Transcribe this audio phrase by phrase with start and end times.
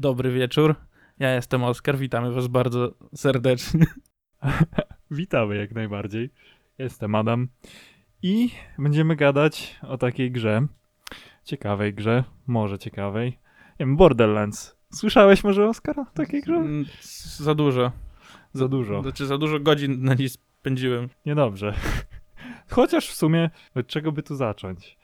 [0.00, 0.74] Dobry wieczór.
[1.18, 3.86] Ja jestem Oskar, witamy was bardzo serdecznie.
[5.10, 6.30] Witamy jak najbardziej.
[6.78, 7.48] Jestem Adam
[8.22, 10.66] i będziemy gadać o takiej grze.
[11.44, 13.30] Ciekawej grze, może ciekawej.
[13.30, 13.36] Nie
[13.86, 14.76] wiem, Borderlands.
[14.92, 16.54] Słyszałeś może Oskar o takiej grze?
[16.54, 16.84] Mm,
[17.36, 17.92] Za dużo.
[18.52, 19.02] Za dużo.
[19.02, 21.08] Znaczy za dużo godzin na niej spędziłem.
[21.26, 21.74] Niedobrze.
[22.70, 24.98] Chociaż w sumie, od czego by tu zacząć?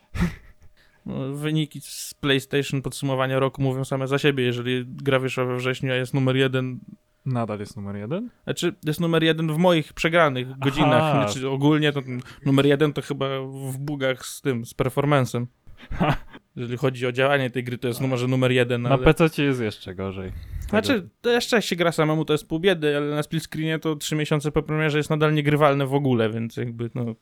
[1.35, 4.45] Wyniki z PlayStation podsumowania roku mówią same za siebie.
[4.45, 6.79] Jeżeli gra wyszła we wrześniu, a jest numer jeden.
[7.27, 8.31] Nadal jest numer jeden?
[8.45, 11.03] Znaczy, jest numer jeden w moich przegranych godzinach.
[11.03, 11.29] Aha.
[11.29, 12.03] Znaczy, ogólnie to
[12.47, 15.47] numer jeden to chyba w bugach z tym, z performancem.
[15.93, 16.17] Ha.
[16.57, 18.83] Jeżeli chodzi o działanie tej gry, to jest numerze numer jeden.
[18.83, 19.15] Na ale...
[19.15, 20.33] PC jest jeszcze gorzej.
[20.69, 23.79] Znaczy, to jeszcze jak się gra samemu, to jest pół biedy, ale na split screenie
[23.79, 27.15] to trzy miesiące po premierze jest nadal niegrywalne w ogóle, więc jakby, no...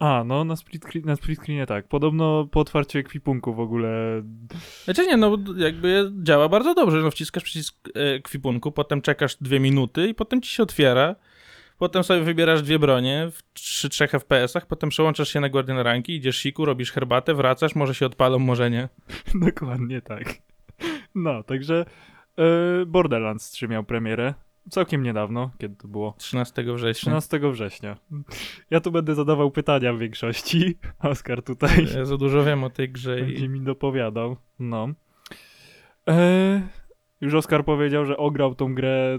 [0.00, 1.88] A, no na split, screen- na split screenie tak.
[1.88, 4.22] Podobno po otwarciu ekwipunku w ogóle...
[4.84, 9.60] Znaczy nie, no jakby działa bardzo dobrze, no wciskasz przycisk e, kwipunku, potem czekasz dwie
[9.60, 11.16] minuty i potem ci się otwiera,
[11.78, 16.36] potem sobie wybierasz dwie bronie w 3-3 FPS-ach, potem przełączasz się na Guardian Ranki, idziesz
[16.36, 18.88] siku, robisz herbatę, wracasz, może się odpalą, może nie.
[19.46, 20.34] Dokładnie tak.
[21.14, 21.84] No, także
[22.38, 24.34] e, Borderlands 3 miał premierę
[24.70, 26.14] całkiem niedawno, kiedy to było?
[26.18, 27.20] 13 września.
[27.20, 27.96] 13 września.
[28.70, 30.78] Ja tu będę zadawał pytania w większości.
[30.98, 33.24] Oskar tutaj Ja za dużo wiem o tej grze i...
[33.24, 34.36] będzie mi dopowiadał.
[34.58, 34.88] No.
[36.08, 36.62] E,
[37.20, 39.18] już Oskar powiedział, że ograł tą grę.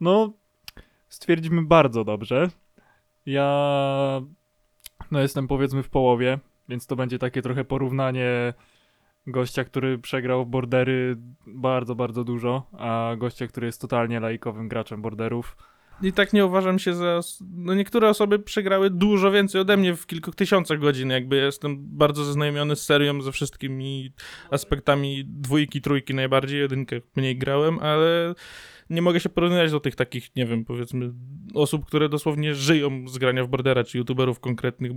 [0.00, 0.32] No,
[1.08, 2.48] stwierdzimy bardzo dobrze.
[3.26, 4.22] Ja
[5.10, 8.54] no jestem powiedzmy w połowie, więc to będzie takie trochę porównanie
[9.26, 15.02] gościa, który przegrał w bordery bardzo, bardzo dużo, a gościa, który jest totalnie laikowym graczem
[15.02, 15.56] borderów.
[16.02, 17.20] I tak nie uważam się za.
[17.54, 21.10] No niektóre osoby przegrały dużo więcej ode mnie w kilku tysiącach godzin.
[21.10, 24.12] Jakby jestem bardzo zaznajomiony z serią, ze wszystkimi
[24.50, 26.60] aspektami dwójki, trójki najbardziej.
[26.60, 28.34] Jedynkę mniej grałem, ale
[28.90, 31.12] nie mogę się porównywać do tych takich, nie wiem, powiedzmy,
[31.54, 34.92] osób, które dosłownie żyją z grania w Bordera, czy youtuberów konkretnych,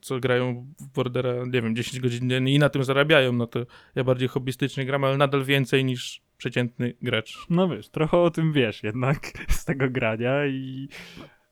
[0.00, 3.32] co grają w Bordera, nie wiem, 10 godzin dziennie i na tym zarabiają.
[3.32, 7.46] No to ja bardziej hobbystycznie gram, ale nadal więcej niż przeciętny gracz.
[7.50, 10.88] No wiesz, trochę o tym wiesz jednak z tego grania i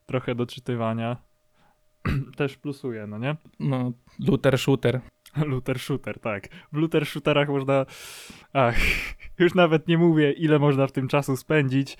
[0.07, 1.17] trochę doczytywania.
[2.37, 3.37] Też plusuje, no nie?
[3.61, 3.93] No,
[4.27, 5.01] looter shooter.
[5.47, 6.49] Luther shooter, tak.
[6.73, 7.87] W luther shooterach można.
[8.53, 8.77] Ach,
[9.39, 11.99] już nawet nie mówię, ile można w tym czasu spędzić.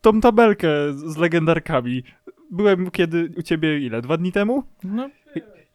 [0.00, 2.02] Tą tabelkę z legendarkami.
[2.50, 4.02] Byłem kiedy u ciebie ile?
[4.02, 4.62] Dwa dni temu?
[4.84, 5.10] No,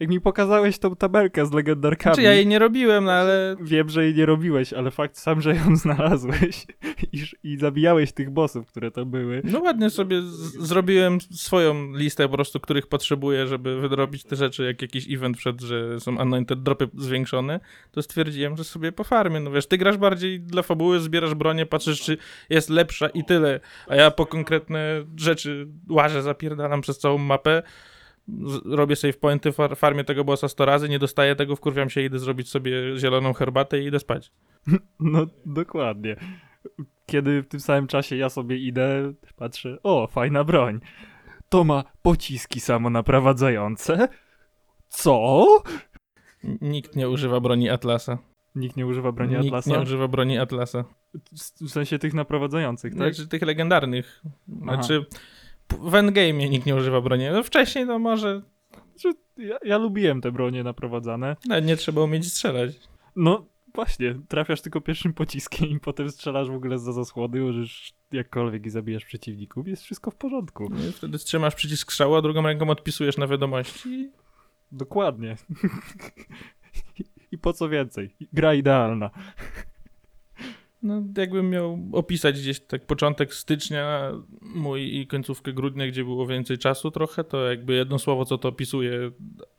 [0.02, 2.16] Jak mi pokazałeś tą tabelkę z legendarkami.
[2.16, 5.42] Znaczy ja jej nie robiłem, no ale Wiem, że jej nie robiłeś, ale fakt sam,
[5.42, 6.66] że ją znalazłeś
[7.14, 9.42] i, i zabijałeś tych bossów, które to były.
[9.44, 10.22] no ładnie sobie
[10.60, 15.62] zrobiłem swoją listę po prostu, których potrzebuję, żeby wydrobić te rzeczy, jak jakiś event przed,
[15.62, 17.60] że są anointed dropy zwiększone,
[17.92, 21.66] to stwierdziłem, że sobie po farmie, no wiesz, ty grasz bardziej dla fabuły, zbierasz bronię,
[21.66, 22.18] patrzysz, czy
[22.50, 27.64] jest lepsza i tyle, a ja po konkretne rzeczy łażę, zapierdalam przez całą mapę,
[28.66, 32.20] robię save pointy, far farmię tego bossa 100 razy, nie dostaję tego, wkurwiam się, idę
[32.20, 34.32] zrobić sobie zieloną herbatę i idę spać.
[35.00, 36.16] No, dokładnie.
[37.06, 40.80] Kiedy w tym samym czasie ja sobie idę, patrzę, o, fajna broń.
[41.50, 44.08] To ma pociski samonaprowadzające?
[44.90, 45.46] Co?
[46.62, 48.18] Nikt nie używa broni Atlasa.
[48.56, 49.72] Nikt nie używa broni Nikt Atlasa?
[49.72, 50.84] nie używa broni Atlasa.
[51.62, 53.16] W sensie tych naprowadzających, tak?
[53.16, 54.22] Znaczy tych legendarnych.
[54.62, 55.18] Znaczy p-
[55.80, 57.26] w endgame'ie nikt nie używa broni.
[57.32, 58.42] No wcześniej to może
[58.96, 61.36] Znaczy, ja, ja lubiłem te bronie naprowadzane.
[61.48, 62.72] nawet nie trzeba umieć strzelać.
[63.16, 63.46] No,
[63.76, 68.70] właśnie, trafiasz tylko pierwszym pociskiem i potem strzelasz w ogóle za zasłony, użysz jakkolwiek i
[68.70, 70.68] zabijasz przeciwników, jest wszystko w porządku.
[70.70, 74.12] No Wtedy trzymasz przycisk strzału, a drugą ręką odpisujesz na wiadomości.
[74.72, 75.36] Dokładnie.
[77.32, 78.16] I po co więcej?
[78.34, 79.10] Gra idealna.
[80.84, 84.12] No jakbym miał opisać gdzieś tak początek stycznia
[84.42, 88.50] mój i końcówkę grudnia, gdzie było więcej czasu trochę, to jakby jedno słowo, co to
[88.50, 89.12] opisuje,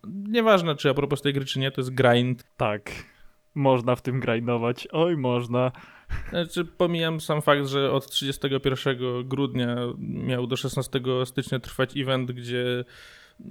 [0.07, 2.45] nieważne czy a propos tej gry, czy nie, to jest grind.
[2.57, 2.91] Tak.
[3.55, 4.89] Można w tym grindować.
[4.93, 5.73] Oj, można.
[6.31, 12.85] Znaczy, pomijam sam fakt, że od 31 grudnia miał do 16 stycznia trwać event, gdzie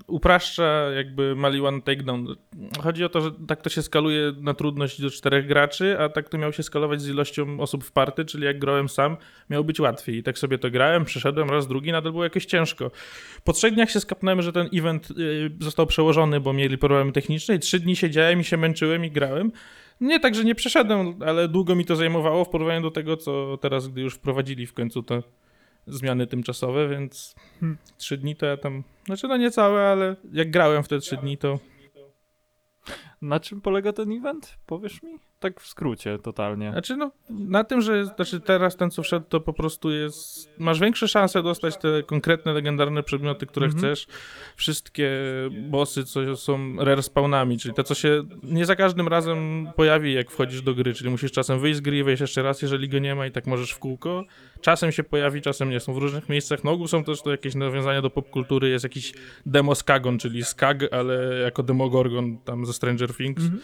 [0.07, 0.63] upraszcza
[0.95, 2.35] jakby Mali One Takedown.
[2.83, 6.29] Chodzi o to, że tak to się skaluje na trudność do czterech graczy, a tak
[6.29, 9.17] to miał się skalować z ilością osób w party, czyli jak grałem sam,
[9.49, 10.17] miało być łatwiej.
[10.17, 12.91] I tak sobie to grałem, przeszedłem raz, drugi, nadal było jakoś ciężko.
[13.43, 17.55] Po trzech dniach się skapnąłem, że ten event y, został przełożony, bo mieli problemy techniczne
[17.55, 19.51] i trzy dni siedziałem i się męczyłem i grałem.
[20.01, 23.57] Nie tak, że nie przeszedłem, ale długo mi to zajmowało w porównaniu do tego, co
[23.61, 25.21] teraz, gdy już wprowadzili w końcu te
[25.87, 27.77] zmiany tymczasowe, więc Hmm.
[27.97, 31.17] trzy dni to ja tam, znaczy no nie całe, ale jak grałem w te trzy
[31.17, 31.59] dni, to
[33.21, 34.57] Na czym polega ten event?
[34.65, 35.19] Powiesz mi?
[35.41, 36.71] tak w skrócie totalnie.
[36.71, 40.49] Znaczy, no, na tym, że znaczy teraz ten, co wszedł, to po prostu jest.
[40.59, 43.83] Masz większe szanse dostać te konkretne, legendarne przedmioty, które Mhm.
[43.83, 44.07] chcesz.
[44.55, 45.09] Wszystkie
[45.69, 50.31] bossy, co są rare spawnami, czyli te, co się nie za każdym razem pojawi, jak
[50.31, 52.99] wchodzisz do gry, czyli musisz czasem wyjść z gry i wejść jeszcze raz, jeżeli go
[52.99, 54.23] nie ma, i tak możesz w kółko.
[54.61, 55.79] Czasem się pojawi, czasem nie.
[55.79, 56.63] Są w różnych miejscach.
[56.63, 58.69] No, ogół są też to jakieś nawiązania do popkultury.
[58.69, 59.13] Jest jakiś
[59.45, 63.61] demo Skagon, czyli Skag, ale jako Demogorgon tam ze Stranger Things Mhm.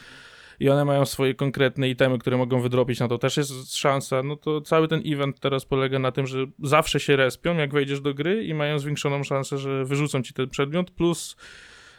[0.60, 4.24] i one mają swoje konkretne itemy, które mogą wydropić, na to też jest szansa.
[4.24, 8.02] No to cały ten event teraz polega na tym, że zawsze się respią, jak wejdziesz
[8.02, 11.36] do gry i mają zwiększoną szansę, że wyrzucą ci ten przedmiot, plus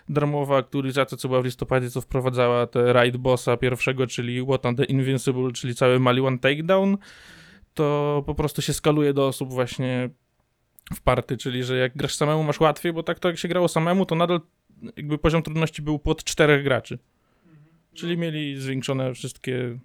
[0.09, 4.77] darmowa aktualizacja, co była w listopadzie, co wprowadzała te raid bossa pierwszego, czyli What on
[4.77, 6.97] the Invincible, czyli cały Mali One Takedown,
[7.75, 10.11] to po prostu się skaluje do osób właśnie
[10.95, 13.69] w party, czyli że jak grasz samemu masz łatwiej, bo tak to jak się grało
[13.69, 14.41] samemu, to nadal
[14.97, 16.99] jakby poziom trudności był pod czterech graczy.
[17.99, 19.79] Czyli mieli zwiększone wszystkie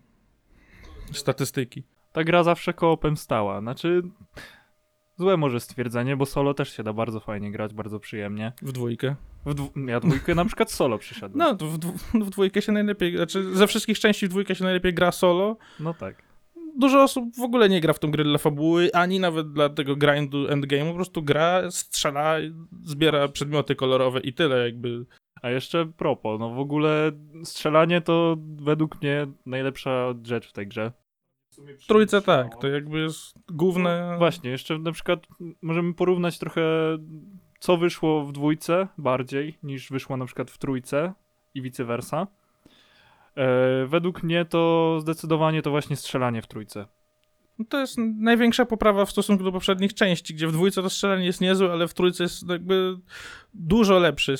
[1.12, 1.84] statystyki.
[2.12, 3.62] Ta gra zawsze koopem stała.
[3.62, 4.02] Znaczy,
[5.18, 8.54] złe może stwierdzenie, bo solo też się da bardzo fajnie grać, bardzo przyjemnie.
[8.62, 9.16] W dwójkę.
[9.46, 11.38] W dwu- ja dwójkę na przykład solo przyszedłem.
[11.38, 14.64] No, to w, dwu- w dwójkę się najlepiej, znaczy ze wszystkich części w dwójkę się
[14.64, 15.58] najlepiej gra solo.
[15.80, 16.24] No tak.
[16.78, 19.96] Dużo osób w ogóle nie gra w tą grę dla fabuły, ani nawet dla tego
[19.96, 22.36] grindu endgame'u, po prostu gra, strzela,
[22.84, 25.06] zbiera przedmioty kolorowe i tyle jakby.
[25.44, 27.12] A jeszcze propos, no w ogóle
[27.44, 30.92] strzelanie to według mnie najlepsza rzecz w tej grze.
[31.80, 34.16] W trójce tak, to jakby jest główne...
[34.18, 35.28] Właśnie, jeszcze na przykład
[35.62, 36.62] możemy porównać trochę,
[37.60, 41.14] co wyszło w dwójce bardziej niż wyszło na przykład w trójce
[41.54, 42.28] i vice versa.
[43.36, 46.86] E, według mnie to zdecydowanie to właśnie strzelanie w trójce.
[47.60, 51.26] No To jest największa poprawa w stosunku do poprzednich części, gdzie w dwójce to strzelanie
[51.26, 52.98] jest niezłe, ale w trójce jest jakby
[53.54, 54.36] dużo lepszy.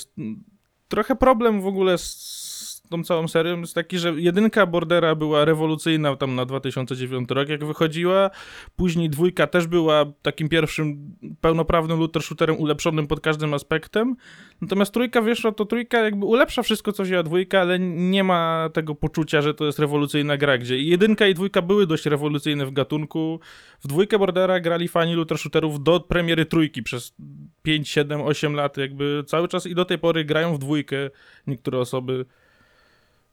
[0.88, 2.43] Trochę problem w ogóle z
[2.90, 7.64] tą całą serią jest taki, że jedynka Bordera była rewolucyjna tam na 2009 rok, jak
[7.64, 8.30] wychodziła.
[8.76, 14.16] Później dwójka też była takim pierwszym pełnoprawnym looter shooterem ulepszonym pod każdym aspektem.
[14.60, 18.94] Natomiast trójka wyszła, to trójka jakby ulepsza wszystko, co wzięła dwójka, ale nie ma tego
[18.94, 23.40] poczucia, że to jest rewolucyjna gra, gdzie jedynka i dwójka były dość rewolucyjne w gatunku.
[23.80, 27.14] W dwójkę Bordera grali fani looter shooterów do premiery trójki przez
[27.62, 31.10] 5, 7, 8 lat, jakby cały czas i do tej pory grają w dwójkę
[31.46, 32.26] niektóre osoby.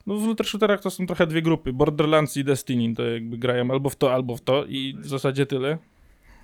[0.08, 3.72] No w looter shooterach to są trochę dwie grupy, Borderlands i Destiny, to jakby grają
[3.72, 5.78] albo w to, albo w to i w zasadzie tyle.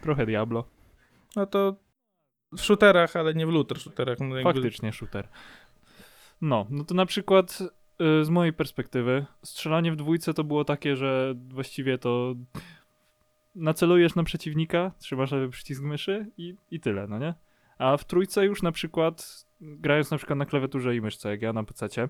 [0.01, 0.65] Trochę Diablo.
[1.35, 1.75] No to
[2.57, 4.19] w shooterach, ale nie w looter shooterach.
[4.19, 4.53] No jakby...
[4.53, 5.27] Faktycznie shooter.
[6.41, 7.59] No, no to na przykład
[8.21, 12.35] y, z mojej perspektywy strzelanie w dwójce to było takie, że właściwie to
[13.55, 17.33] nacelujesz na przeciwnika, trzymasz lewy przycisk myszy i, i tyle, no nie?
[17.77, 21.53] A w trójce już na przykład, grając na przykład na klawiaturze i myszce, jak ja
[21.53, 22.09] na PC,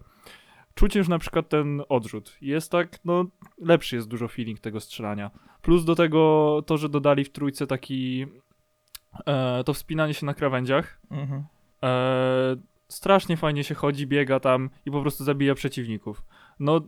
[0.77, 2.37] czuć już na przykład ten odrzut.
[2.41, 3.25] Jest tak, no
[3.57, 5.31] lepszy jest dużo feeling tego strzelania.
[5.61, 8.25] Plus do tego to, że dodali w trójce taki
[9.25, 11.43] e, to wspinanie się na krawędziach, Mhm.
[11.83, 12.55] E,
[12.87, 16.23] strasznie fajnie się chodzi, biega tam i po prostu zabija przeciwników.
[16.59, 16.81] No,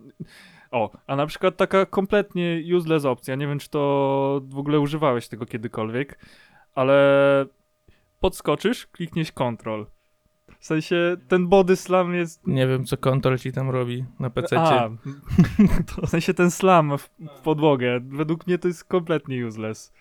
[0.71, 5.27] o, a na przykład taka kompletnie useless opcja, nie wiem czy to w ogóle używałeś
[5.27, 6.19] tego kiedykolwiek,
[6.75, 7.45] ale
[8.19, 9.85] podskoczysz, klikniesz control.
[10.59, 12.47] W sensie ten body slam jest...
[12.47, 14.59] Nie wiem, co kontrol ci tam robi na PC.
[14.59, 14.89] A,
[15.95, 19.94] to w sensie ten slam w, w podłogę, według mnie to jest kompletnie useless.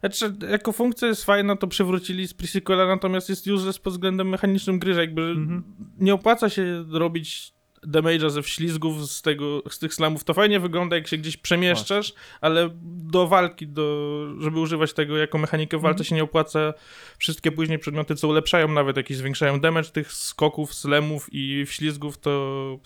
[0.00, 4.78] Znaczy, jako funkcja jest fajna, to przywrócili z pre natomiast jest useless pod względem mechanicznym
[4.78, 5.62] gry, że jakby Mhm.
[5.98, 7.55] nie opłaca się robić
[7.86, 10.24] damage'a ze wślizgów z, tego, z tych slamów.
[10.24, 15.38] To fajnie wygląda, jak się gdzieś przemieszczasz, ale do walki, do, żeby używać tego jako
[15.38, 16.04] mechanikę w walce Mhm.
[16.04, 16.74] się nie opłaca.
[17.18, 22.78] Wszystkie później przedmioty, co ulepszają nawet, jakieś zwiększają damage tych skoków, slamów i wślizgów, to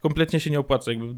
[0.00, 0.90] kompletnie się nie opłaca.
[0.90, 1.14] Jakby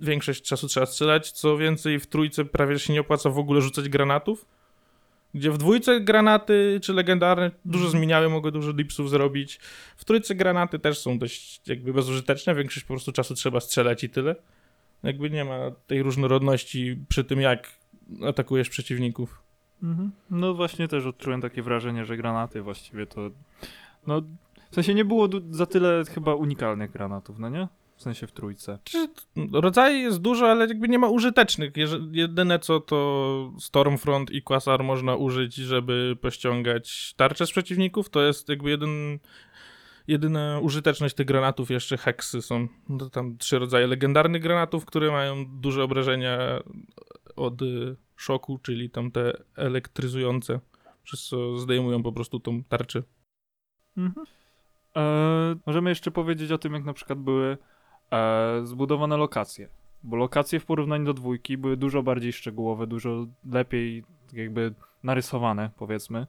[0.00, 1.32] większość czasu trzeba strzelać.
[1.32, 4.46] Co więcej, w trójce prawie się nie opłaca w ogóle rzucać granatów.
[5.34, 7.98] Gdzie w dwójce granaty, czy legendarne, dużo Mhm.
[8.00, 9.60] zmieniały, mogły dużo dipsów zrobić.
[9.96, 14.10] W trójce granaty też są dość jakby bezużyteczne, większość po prostu czasu trzeba strzelać i
[14.10, 14.36] tyle.
[15.02, 17.68] Jakby nie ma tej różnorodności przy tym, jak
[18.28, 19.42] atakujesz przeciwników.
[19.82, 20.10] Mhm.
[20.30, 23.30] No właśnie też odczułem takie wrażenie, że granaty właściwie to...
[24.06, 24.22] No,
[24.70, 27.68] w sensie nie było za tyle chyba unikalnych granatów, no nie?
[28.00, 28.78] W sensie w trójce.
[28.84, 29.08] Czy
[29.52, 31.72] rodzajów jest dużo, ale jakby nie ma użytecznych.
[32.12, 38.10] Jedyne co to Stormfront i Quasar można użyć, żeby pościągać tarcze z przeciwników.
[38.10, 39.18] To jest jakby jeden,
[40.08, 41.70] jedyna użyteczność tych granatów.
[41.70, 42.68] Jeszcze heksy są.
[42.88, 46.38] No to tam trzy rodzaje legendarnych granatów, które mają duże obrażenia
[47.36, 47.60] od
[48.16, 50.60] szoku, czyli tam te elektryzujące,
[51.02, 53.02] przez co zdejmują po prostu tą tarczę.
[53.96, 54.26] Mhm.
[54.96, 57.58] E, możemy jeszcze powiedzieć o tym, jak na przykład były
[58.12, 59.68] e, zbudowane lokacje
[60.02, 66.26] bo lokacje w porównaniu do dwójki były dużo bardziej szczegółowe, dużo lepiej jakby narysowane, powiedzmy.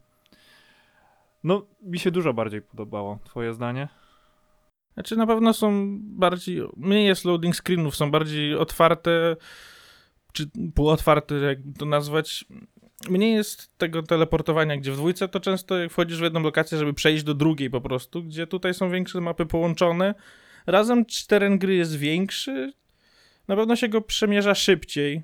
[1.44, 3.20] No, mi się dużo bardziej podobało.
[3.24, 3.88] Twoje zdanie?
[4.94, 9.36] Znaczy na pewno są bardziej, mniej jest loading screenów, są bardziej otwarte,
[10.34, 12.46] czy półotwarte, jak to nazwać.
[13.10, 16.94] Mniej jest tego teleportowania, gdzie w dwójce to często jak wchodzisz w jedną lokację, żeby
[16.94, 20.16] przejść do drugiej po prostu, gdzie tutaj są większe mapy połączone.
[20.68, 22.74] Razem teren gry jest większy,
[23.48, 25.22] na pewno się go przemierza szybciej,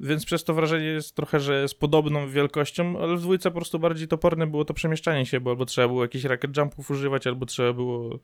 [0.00, 3.78] więc przez to wrażenie jest trochę, że z podobną wielkością, ale w dwójce po prostu
[3.78, 7.46] bardziej toporne było to przemieszczanie się, bo albo trzeba było jakichś racket jumpów używać, albo
[7.46, 8.18] trzeba było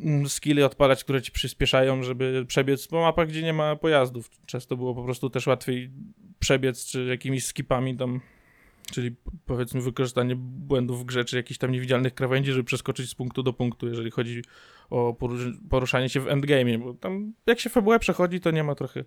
[0.00, 4.30] mm, skilly odpalać, które ci przyspieszają, żeby przebiec po mapach, gdzie nie ma pojazdów.
[4.46, 5.90] Często było po prostu też łatwiej
[6.38, 8.20] przebiec, czy jakimiś skipami tam,
[8.92, 9.16] czyli
[9.46, 13.52] powiedzmy wykorzystanie błędów w grze, czy jakichś tam niewidzialnych krawędzi, żeby przeskoczyć z punktu do
[13.52, 14.42] punktu, jeżeli chodzi
[14.90, 18.74] o porusz- poruszanie się w endgame, bo tam jak się fabułę przechodzi, to nie ma
[18.74, 19.04] trochę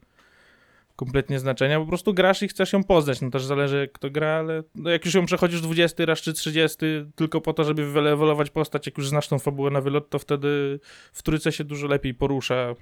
[0.95, 4.63] kompletnie znaczenia, po prostu grasz i chcesz ją poznać, no też zależy kto gra, ale
[4.75, 6.77] no jak już ją przechodzisz 20 raz czy 30
[7.15, 10.79] tylko po to, żeby wylewelować postać, jak już znasz tą fabułę na wylot, to wtedy
[11.13, 12.75] w trójce się dużo lepiej porusza.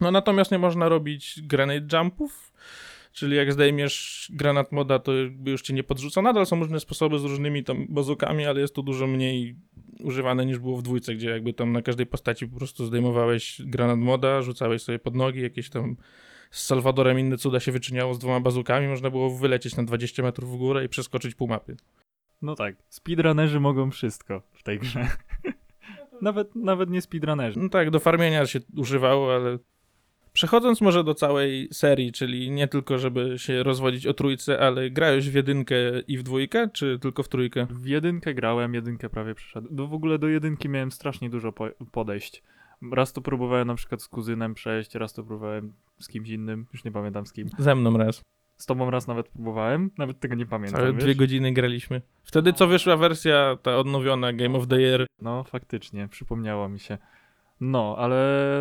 [0.00, 2.52] No natomiast nie można robić grenade jumpów,
[3.12, 6.22] czyli jak zdejmiesz granat moda, to jakby już cię nie podrzuca.
[6.22, 9.56] Nadal są różne sposoby z różnymi tam bazukami, ale jest to dużo mniej
[10.00, 13.98] używane niż było w dwójce, gdzie jakby tam na każdej postaci po prostu zdejmowałeś granat
[13.98, 15.96] moda, rzucałeś sobie pod nogi, jakieś tam
[16.50, 20.52] z Salwadorem inne cuda się wyczyniało z dwoma bazukami, można było wylecieć na 20 metrów
[20.52, 21.76] w górę i przeskoczyć pół mapy.
[22.42, 25.08] No tak, speedrunnerzy mogą wszystko w tej grze.
[26.22, 27.58] nawet, nawet nie speedrunnerzy.
[27.60, 29.58] No tak, do farmienia się używało, ale
[30.32, 35.30] przechodząc może do całej serii, czyli nie tylko żeby się rozwodzić o trójce, ale grałeś
[35.30, 35.74] w jedynkę
[36.08, 37.66] i w dwójkę, czy tylko w trójkę?
[37.70, 39.76] W jedynkę grałem, jedynkę prawie przeszedłem.
[39.76, 42.42] Do, w ogóle do jedynki miałem strasznie dużo po, podejść.
[42.92, 46.84] Raz to próbowałem na przykład z kuzynem przejść, raz to próbowałem z kimś innym, już
[46.84, 47.48] nie pamiętam z kim.
[47.58, 48.22] Ze mną raz.
[48.56, 50.80] Z tobą raz nawet próbowałem, nawet tego nie pamiętam.
[50.80, 51.04] Całe wiesz?
[51.04, 52.02] dwie godziny graliśmy.
[52.22, 55.06] Wtedy co wyszła wersja, ta odnowiona Game of the Year.
[55.22, 56.98] No, faktycznie, przypomniało mi się.
[57.64, 58.18] No, ale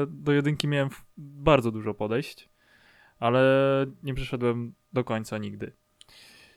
[0.09, 2.49] do jedynki miałem bardzo dużo podejść,
[3.19, 3.41] ale
[4.03, 5.71] nie przeszedłem do końca nigdy.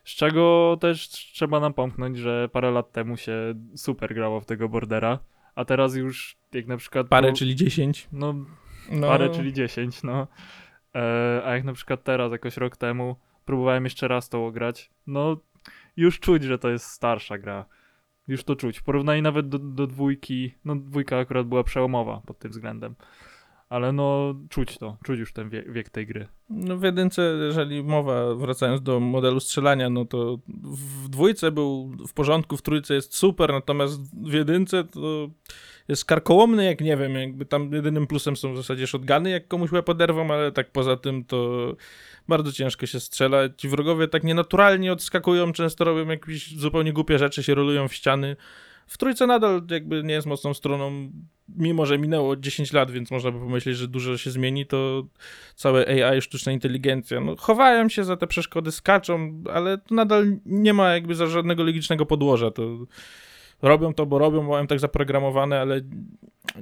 [0.05, 5.19] Z czego też trzeba napomknąć, że parę lat temu się super grało w tego bordera,
[5.55, 7.09] a teraz już jak na przykład...
[7.09, 8.09] Parę, czyli 10.
[8.13, 8.35] No,
[8.91, 10.27] No, parę, czyli 10, no.
[10.95, 15.37] E, a jak na przykład teraz, jakoś rok temu, próbowałem jeszcze raz to grać, no
[15.97, 17.65] już czuć, że to jest starsza gra.
[18.29, 18.79] Już to czuć.
[18.79, 22.95] W porównaniu nawet do, do dwójki, no dwójka akurat była przełomowa pod tym względem.
[23.69, 26.29] Ale no, czuć to, czuć już ten wiek, wiek tej gry.
[26.51, 30.39] No w jedynce, jeżeli mowa, wracając do modelu strzelania, no to
[31.05, 35.29] w dwójce był w porządku, w trójce jest super, natomiast w jedynce to
[35.89, 39.73] jest karkołomny, jak nie wiem, jakby tam jedynym plusem są w zasadzie shotguny, jak komuś
[39.73, 41.73] łeb oderwą, ale tak poza tym to
[42.29, 43.39] bardzo ciężko się strzela.
[43.57, 48.37] Ci wrogowie tak nienaturalnie odskakują, często robią jakieś zupełnie głupie rzeczy, się rolują w ściany.
[48.87, 51.11] W trójce nadal jakby nie jest mocną stroną,
[51.49, 55.07] mimo że minęło 10 lat, więc można by pomyśleć, że dużo się zmieni, to
[55.55, 60.73] całe AI, sztuczna inteligencja, no chowają się za te przeszkody, skaczą, ale to nadal nie
[60.75, 62.63] ma jakby za żadnego logicznego podłoża, to
[63.65, 65.81] robią to, bo robią, mają tak zaprogramowane, ale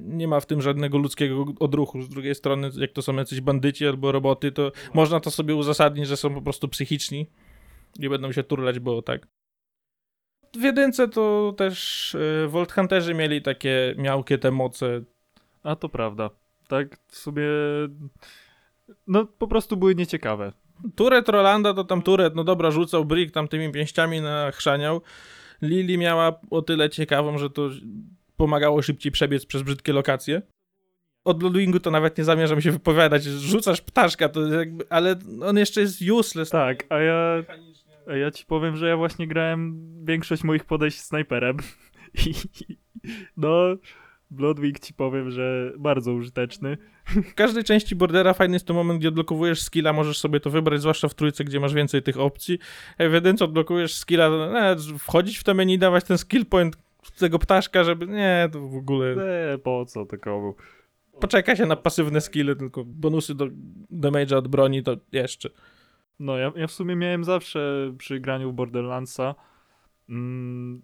[0.00, 2.02] nie ma w tym żadnego ludzkiego odruchu.
[2.02, 6.08] Z drugiej strony, jak to są jacyś bandyci albo roboty, to można to sobie uzasadnić,
[6.08, 7.26] że są po prostu psychiczni
[7.98, 9.26] i będą się turlać, bo tak.
[10.54, 15.00] W jedynce to też y, Volt Hunterzy mieli takie miałkie te moce.
[15.62, 16.30] A to prawda.
[16.68, 17.48] Tak sobie.
[19.06, 20.52] No po prostu były nieciekawe.
[20.96, 25.02] Turet Rolanda to tam Turet, no dobra, rzucał brick tam tymi pięściami na chrzaniał.
[25.62, 27.70] Lili miała o tyle ciekawą, że to
[28.36, 30.42] pomagało szybciej przebiec przez brzydkie lokacje.
[31.24, 33.24] Od Bloodwingu to nawet nie zamierzam się wypowiadać.
[33.24, 36.50] Rzucasz ptaszka, to jakby, ale on jeszcze jest useless.
[36.50, 37.44] Tak, a ja.
[38.06, 41.56] A ja ci powiem, że ja właśnie grałem większość moich podejść snajperem.
[42.26, 42.34] I,
[43.36, 43.76] no,
[44.32, 46.78] Bloodwing ci powiem, że bardzo użyteczny.
[47.06, 50.80] W każdej części Bordera fajny jest to moment, gdzie odblokowujesz skilla, możesz sobie to wybrać,
[50.80, 52.58] zwłaszcza w trójce, gdzie masz więcej tych opcji.
[52.98, 56.76] Jedynce odblokujesz skilla, to, nie, wchodzić w to menu, dawać ten skill point
[57.18, 58.06] tego ptaszka, żeby...
[58.06, 59.16] Nie, to w ogóle...
[59.16, 60.54] Nie, po co to komu?
[61.20, 63.48] Poczeka się na pasywne skille, tylko bonusy do
[63.92, 65.50] damage'a od broni to jeszcze.
[66.18, 69.34] No, ja, ja w sumie miałem zawsze przy graniu w Borderlandsa
[70.08, 70.82] mm,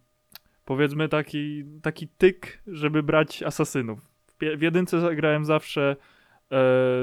[0.68, 3.98] powiedzmy taki, taki tyk, żeby brać asasynów.
[4.26, 5.96] W, w jedynce zagrałem zawsze
[6.52, 6.56] e,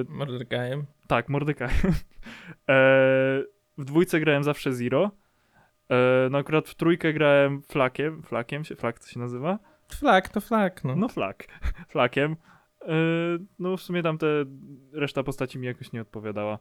[0.09, 0.85] Mordekajem.
[1.07, 1.69] tak, Mordekaj.
[2.69, 2.75] e,
[3.77, 5.11] w dwójce grałem zawsze Zero.
[5.89, 8.23] E, no akurat w trójkę grałem Flakiem.
[8.23, 9.59] Flakiem się, Flak to się nazywa?
[9.87, 10.95] Flak to flak, no.
[10.95, 11.47] No Flak.
[11.91, 12.35] Flakiem.
[13.59, 14.27] no w sumie tam te
[14.93, 16.57] reszta postaci mi jakoś nie odpowiadała.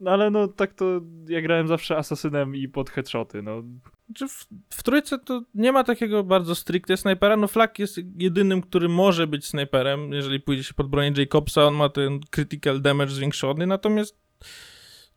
[0.00, 3.62] No ale no tak to ja grałem zawsze asasynem i pod headshoty, no.
[4.14, 8.62] Czy w, w trójce to nie ma takiego bardzo stricte snajpera, no Flak jest jedynym,
[8.62, 13.10] który może być snajperem, jeżeli pójdzie się pod bronię Jacobsa, on ma ten critical damage
[13.10, 14.18] zwiększony, natomiast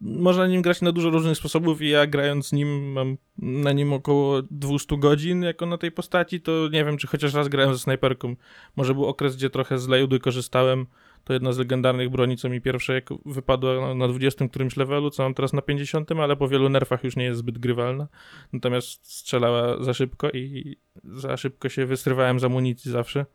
[0.02, 4.42] można nim grać na dużo różnych sposobów i ja grając nim mam na nim około
[4.42, 8.36] 200 godzin jako na tej postaci, to nie wiem, czy chociaż raz grałem ze snajperką.
[8.76, 10.86] Może był okres, gdzie trochę z Lejudy korzystałem,
[11.24, 15.24] to jedna z legendarnych broni, co mi pierwsze jak wypadła na 20 którymś levelu, co
[15.24, 18.08] mam teraz na 50, ale po wielu nerfach już nie jest zbyt grywalna.
[18.54, 23.26] Natomiast strzelała za szybko i za szybko się wysrywałem z amunicji zawsze.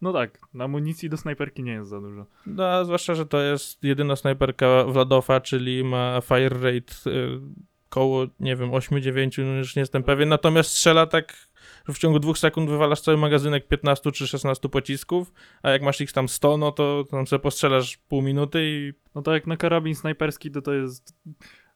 [0.00, 2.26] No tak, amunicji do snajperki nie jest za dużo.
[2.46, 7.40] No, zwłaszcza, że to jest jedyna snajperka Wladofa, czyli ma fire rate y,
[7.88, 11.48] koło, nie wiem, 8-9, no już nie jestem pewien, natomiast strzela tak
[11.92, 16.12] w ciągu dwóch sekund wywalasz cały magazynek 15 czy 16 pocisków, a jak masz ich
[16.12, 18.92] tam 100, no to tam sobie postrzelasz pół minuty i...
[19.14, 21.16] No to jak na karabin snajperski, to to jest...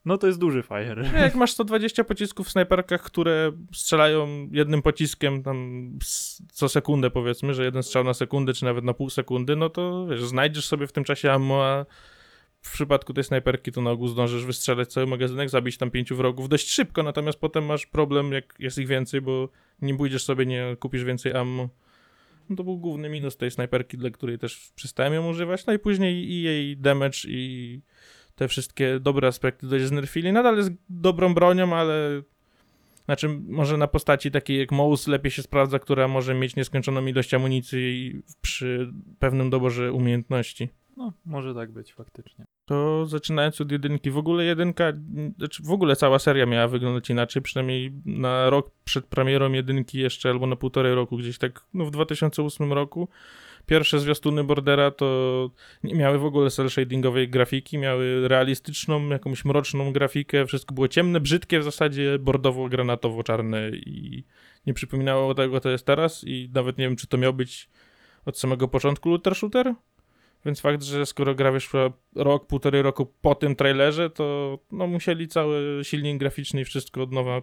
[0.05, 1.11] No to jest duży fire.
[1.21, 5.91] Jak masz 120 pocisków w snajperkach, które strzelają jednym pociskiem tam
[6.53, 10.07] co sekundę powiedzmy, że jeden strzał na sekundę, czy nawet na pół sekundy, no to
[10.07, 11.87] wiesz, znajdziesz sobie w tym czasie ammo, a
[12.69, 16.49] w przypadku tej snajperki to na ogół zdążysz wystrzelać cały magazynek, zabić tam pięciu wrogów
[16.49, 19.49] dość szybko, natomiast potem masz problem, jak jest ich więcej, bo
[19.83, 21.69] nie pójdziesz sobie, nie kupisz więcej ammo.
[22.51, 25.67] No to był główny minus tej snajperki, dla której też przestałem ją używać.
[25.67, 27.81] No i później i jej damage i
[28.35, 30.33] te wszystkie dobre aspekty dość znerfili.
[30.33, 32.23] Nadal jest dobrą bronią, ale
[33.05, 37.35] znaczy może na postaci takiej jak Mouse lepiej się sprawdza, która może mieć nieskończoną ilość
[37.35, 40.69] amunicji przy pewnym doborze umiejętności.
[40.99, 42.45] No, może tak być faktycznie.
[42.65, 44.93] To zaczynając od jedynki, w ogóle jedynka,
[45.39, 50.31] znaczy w ogóle cała seria miała wyglądać inaczej, przynajmniej na rok przed premierą jedynki jeszcze,
[50.31, 53.09] albo na półtorej roku, gdzieś tak, no w 2008 roku.
[53.67, 55.51] Pierwsze zwiastuny Bordera to
[55.83, 61.21] nie miały w ogóle cel shadingowej grafiki, miały realistyczną, jakąś mroczną grafikę, wszystko było ciemne,
[61.21, 64.25] brzydkie, w zasadzie bordowo-granatowo-czarne i
[64.67, 67.69] nie przypominało tego, co jest teraz i nawet nie wiem, czy to miał być
[68.25, 69.75] od samego początku looter shooter,
[70.45, 75.29] więc fakt, że skoro gra wyszła rok, półtorej roku po tym trailerze, to no, musieli
[75.29, 77.43] cały silnik graficzny i wszystko od nowa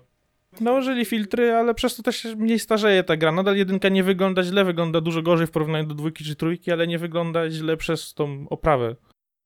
[0.61, 3.31] nałożyli filtry, ale przez to też mniej starzeje ta gra.
[3.31, 6.87] Nadal jedynka nie wygląda źle, wygląda dużo gorzej w porównaniu do dwójki czy trójki, ale
[6.87, 8.95] nie wygląda źle przez tą oprawę.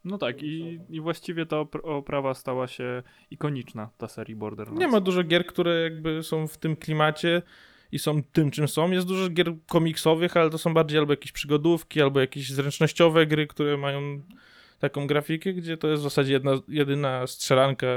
[0.03, 4.79] No tak, i, i właściwie ta oprawa stała się ikoniczna, ta serii Borderlands.
[4.79, 7.41] Nie ma dużo gier, które jakby są w tym klimacie
[7.91, 8.91] i są tym, czym są.
[8.91, 13.47] Jest dużo gier komiksowych, ale to są bardziej albo jakieś przygodówki, albo jakieś zręcznościowe gry,
[13.47, 14.21] które mają
[14.79, 17.87] taką grafikę, gdzie to jest w zasadzie jedna, jedyna strzelanka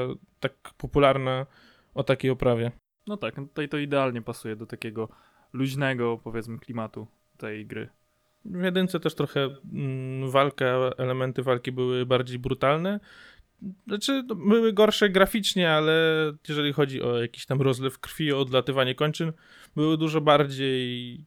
[0.41, 1.47] tak popularna
[1.95, 2.73] o takiej oprawie.
[3.07, 5.09] No tak, no tutaj to idealnie pasuje do takiego
[5.53, 7.07] luźnego, powiedzmy, klimatu
[7.39, 7.89] tej gry.
[8.45, 10.67] W jedynce też trochę mm, walka,
[10.99, 13.01] elementy walki były bardziej brutalne.
[13.87, 15.93] Znaczy, no, były gorsze graficznie, ale
[16.49, 19.33] jeżeli chodzi o jakiś tam rozlew krwi, o odlatywanie kończyn,
[19.77, 21.19] były dużo bardziej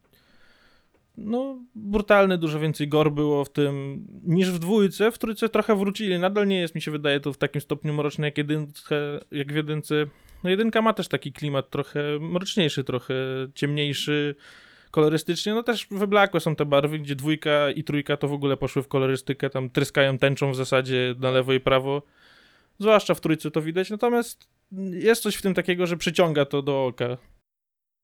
[1.17, 5.11] no, brutalne, dużo więcej gor było w tym niż w dwójce.
[5.11, 6.19] W trójce trochę wrócili.
[6.19, 9.55] Nadal nie jest, mi się wydaje, to w takim stopniu mroczne jak, jedynce, jak w
[9.55, 10.05] jedynce.
[10.43, 13.13] No jedynka ma też taki klimat trochę mroczniejszy, trochę
[13.53, 14.35] ciemniejszy
[14.91, 15.53] kolorystycznie.
[15.53, 18.87] No też wyblakłe są te barwy, gdzie dwójka i trójka to w ogóle poszły w
[18.87, 22.01] kolorystykę, tam tryskają tęczą w zasadzie na lewo i prawo.
[22.79, 24.47] Zwłaszcza w trójce to widać, natomiast
[24.91, 27.17] jest coś w tym takiego, że przyciąga to do oka.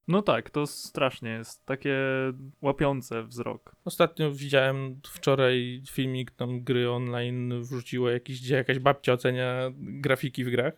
[0.07, 1.97] No tak, to strasznie jest, takie
[2.61, 3.75] łapiące wzrok.
[3.85, 10.49] Ostatnio widziałem wczoraj filmik tam gry online wrzuciło jakiś, gdzie jakaś babcia ocenia grafiki w
[10.49, 10.73] grach,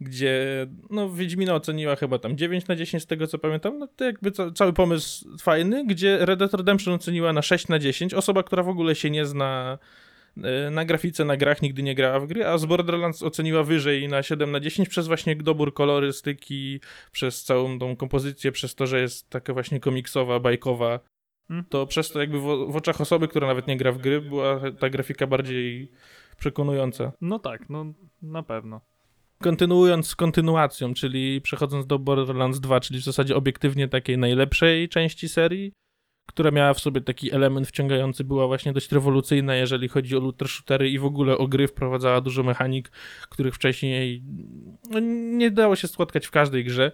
[0.00, 4.04] gdzie no Wiedźmina oceniła chyba tam 9 na 10 z tego co pamiętam, no to
[4.04, 8.42] jakby ca cały pomysł fajny, gdzie Red Dead Redemption oceniła na 6 na 10, osoba,
[8.42, 9.78] która w ogóle się nie zna
[10.70, 14.22] na grafice, na grach nigdy nie grała w gry, a z Borderlands oceniła wyżej na
[14.22, 16.80] 7 na 10 przez właśnie dobór kolorystyki,
[17.12, 21.00] przez całą tą kompozycję, przez to, że jest taka właśnie komiksowa, bajkowa.
[21.48, 21.64] Hmm.
[21.68, 24.60] To przez to jakby w, w oczach osoby, która nawet nie gra w gry, była
[24.78, 25.90] ta grafika bardziej
[26.38, 27.12] przekonująca.
[27.20, 27.84] No tak, no
[28.22, 28.80] na pewno.
[29.42, 35.28] Kontynuując z kontynuacją, czyli przechodząc do Borderlands 2, czyli w zasadzie obiektywnie takiej najlepszej części
[35.28, 35.72] serii,
[36.26, 40.48] która miała w sobie taki element wciągający, była właśnie dość rewolucyjna, jeżeli chodzi o looter
[40.48, 42.90] shootery i w ogóle o gry, wprowadzała dużo mechanik,
[43.28, 44.22] których wcześniej
[44.90, 45.00] no,
[45.36, 46.92] nie dało się spotkać w każdej grze.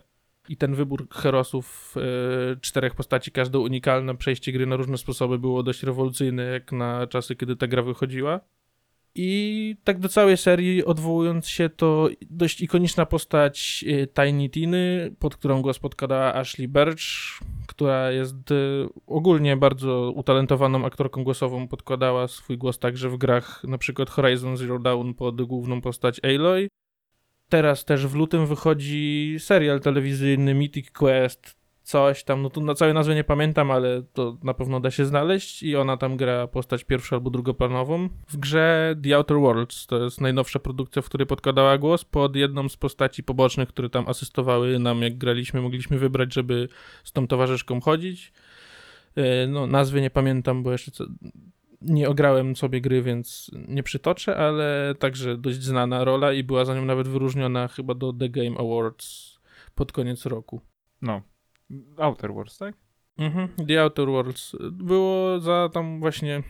[0.48, 5.62] I ten wybór herosów, e, czterech postaci, każde unikalne przejście gry na różne sposoby było
[5.62, 8.40] dość rewolucyjne, jak na czasy, kiedy ta gra wychodziła.
[9.14, 15.36] I tak do całej serii odwołując się, to dość ikoniczna postać y, Tiny Tiny, pod
[15.36, 17.02] którą głos podkładała Ashley Birch,
[17.70, 23.78] która jest y, ogólnie bardzo utalentowaną aktorką głosową, podkładała swój głos także w grach na
[23.78, 26.68] przykład Horizon Zero Dawn pod główną postać Aloy.
[27.48, 31.60] Teraz też w lutym wychodzi serial telewizyjny Mythic Quest,
[31.90, 35.05] coś tam, no tu na całej nazwy nie pamiętam, ale to na pewno da się
[35.05, 38.09] znaleźć i ona tam gra postać pierwszą albo drugoplanową.
[38.29, 42.68] W grze The Outer Worlds, to jest najnowsza produkcja, w której podkładała głos pod jedną
[42.68, 46.68] z postaci pobocznych, które tam asystowały nam jak graliśmy, mogliśmy wybrać, żeby
[47.05, 48.33] z tą towarzyszką chodzić.
[49.16, 51.05] E, no, nazwy nie pamiętam, bo jeszcze co,
[51.81, 56.74] nie ograłem sobie gry, więc nie przytoczę, ale także dość znana rola i była za
[56.74, 59.38] nią nawet wyróżniona chyba do The Game Awards
[59.74, 60.61] pod koniec roku.
[61.03, 61.22] No.
[61.98, 62.74] Outer Worlds, tak?
[63.18, 64.56] Mhm, The Outer Worlds.
[64.72, 66.42] Było za tam właśnie,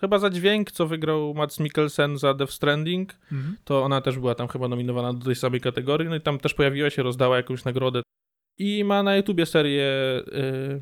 [0.00, 3.56] chyba za dźwięk, co wygrał Mats Mikkelsen za Death Stranding, Mhm.
[3.64, 6.54] to ona też była tam chyba nominowana do tej samej kategorii, no i tam też
[6.54, 8.02] pojawiła się, rozdała jakąś nagrodę.
[8.58, 9.84] I ma na YouTubie serię
[10.28, 10.80] y,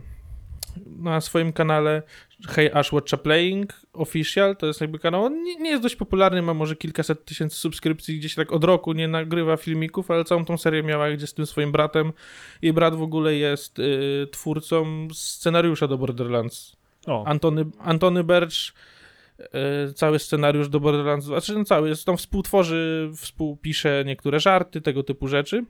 [0.86, 2.02] na swoim kanale
[2.46, 3.72] Hey Ash Watcha Playing?
[3.92, 7.56] Official, to jest jakby kanał, on nie, nie jest dość popularny, ma może kilkaset tysięcy
[7.56, 11.34] subskrypcji, gdzieś tak od roku nie nagrywa filmików, ale całą tą serię miała gdzie z
[11.34, 12.12] tym swoim bratem.
[12.62, 16.76] I brat w ogóle jest y, twórcą scenariusza do Borderlands.
[17.06, 18.72] O, Antony, Antony Birch
[19.40, 25.02] y, cały scenariusz do Borderlands, znaczy no cały, jest tam współtworzy, współpisze niektóre żarty, tego
[25.02, 25.64] typu rzeczy.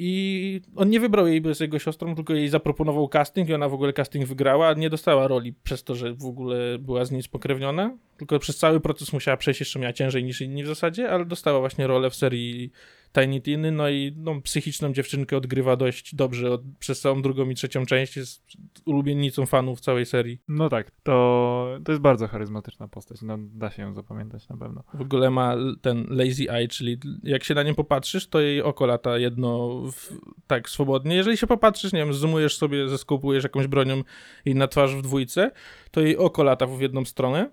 [0.00, 3.74] I on nie wybrał jej z jego siostrą, tylko jej zaproponował casting i ona w
[3.74, 4.72] ogóle casting wygrała.
[4.72, 8.80] Nie dostała roli przez to, że w ogóle była z nim spokrewniona, tylko przez cały
[8.80, 12.14] proces musiała przejść, jeszcze miała ciężej niż inni w zasadzie, ale dostała właśnie rolę w
[12.14, 12.72] serii
[13.12, 17.54] Tiny Tiny, no i no, psychiczną dziewczynkę odgrywa dość dobrze od, przez całą drugą i
[17.54, 18.42] trzecią część, jest
[18.84, 20.38] ulubienicą fanów całej serii.
[20.48, 24.84] no tak, to, to jest bardzo charyzmatyczna postać, no da się ją zapamiętać na pewno.
[24.94, 28.86] W ogóle ma ten lazy eye, czyli jak się na nią popatrzysz, to jej oko
[28.86, 30.12] lata jedno w,
[30.46, 31.16] tak swobodnie.
[31.16, 34.02] Jeżeli się popatrzysz, nie wiem, zoomujesz sobie, zeskopujesz jakąś bronią
[34.44, 35.50] i na twarz w dwójce,
[35.90, 37.50] to jej oko lata w jedną stronę.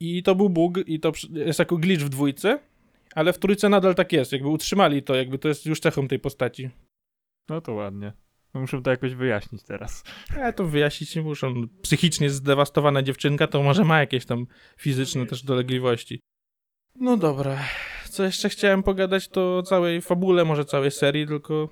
[0.00, 2.58] I to był bug i to jest jako glitch w dwójce,
[3.18, 4.32] ale w trójce nadal tak jest.
[4.32, 6.70] Jakby utrzymali to, jakby to jest już cechą tej postaci.
[7.48, 8.12] No to ładnie.
[8.54, 10.04] Muszę to jakoś wyjaśnić teraz.
[10.36, 11.54] Ale to wyjaśnić nie muszą.
[11.82, 16.20] Psychicznie zdewastowana dziewczynka to może ma jakieś tam fizyczne też dolegliwości.
[16.94, 17.58] No dobra.
[18.10, 21.68] Co jeszcze chciałem pogadać, to o całej fabule, może całej serii, tylko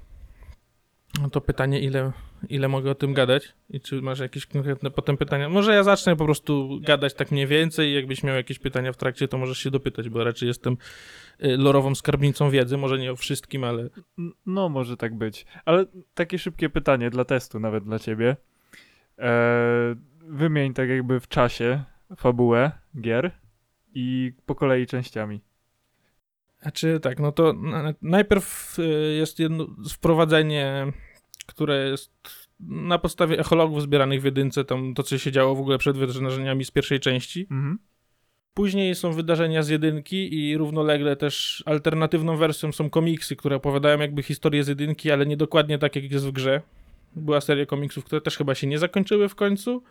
[1.23, 2.13] no to pytanie, ile,
[2.49, 5.49] ile mogę o tym gadać i czy masz jakieś konkretne potem pytania.
[5.49, 9.29] Może ja zacznę po prostu gadać tak mniej więcej jakbyś miał jakieś pytania w trakcie,
[9.29, 10.77] to możesz się dopytać, bo raczej jestem
[11.45, 13.89] y, lorową skarbnicą wiedzy, może nie o wszystkim, ale
[14.47, 15.47] No, może tak być.
[15.65, 18.37] Ale takie szybkie pytanie dla testu, nawet dla ciebie.
[19.19, 21.85] Eee, wymień tak jakby w czasie
[22.17, 23.31] fabułę gier
[23.95, 25.41] i po kolei częściami.
[26.63, 30.93] Znaczy tak, no to na- najpierw y, jest jedno wprowadzenie,
[31.47, 32.13] które jest
[32.61, 36.65] na podstawie echologów zbieranych w jedynce, tam to co się działo w ogóle przed wydarzeniami
[36.65, 37.41] z pierwszej części.
[37.41, 37.79] Mhm.
[38.55, 44.23] Później są wydarzenia z jedynki i równolegle też alternatywną wersją są komiksy, które opowiadają jakby
[44.23, 46.61] historię z jedynki, ale nie dokładnie tak jak jest w grze.
[47.17, 49.83] Była seria komiksów, które też chyba się nie zakończyły w końcu,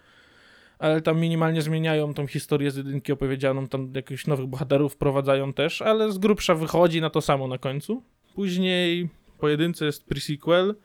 [0.80, 5.82] ale tam minimalnie zmieniają tą historię z jedynki opowiedzianą, tam jakichś nowych bohaterów wprowadzają też,
[5.82, 8.04] ale z grubsza wychodzi na to samo na końcu.
[8.36, 9.10] Później
[9.40, 10.76] po jedynce jest pre-sequel,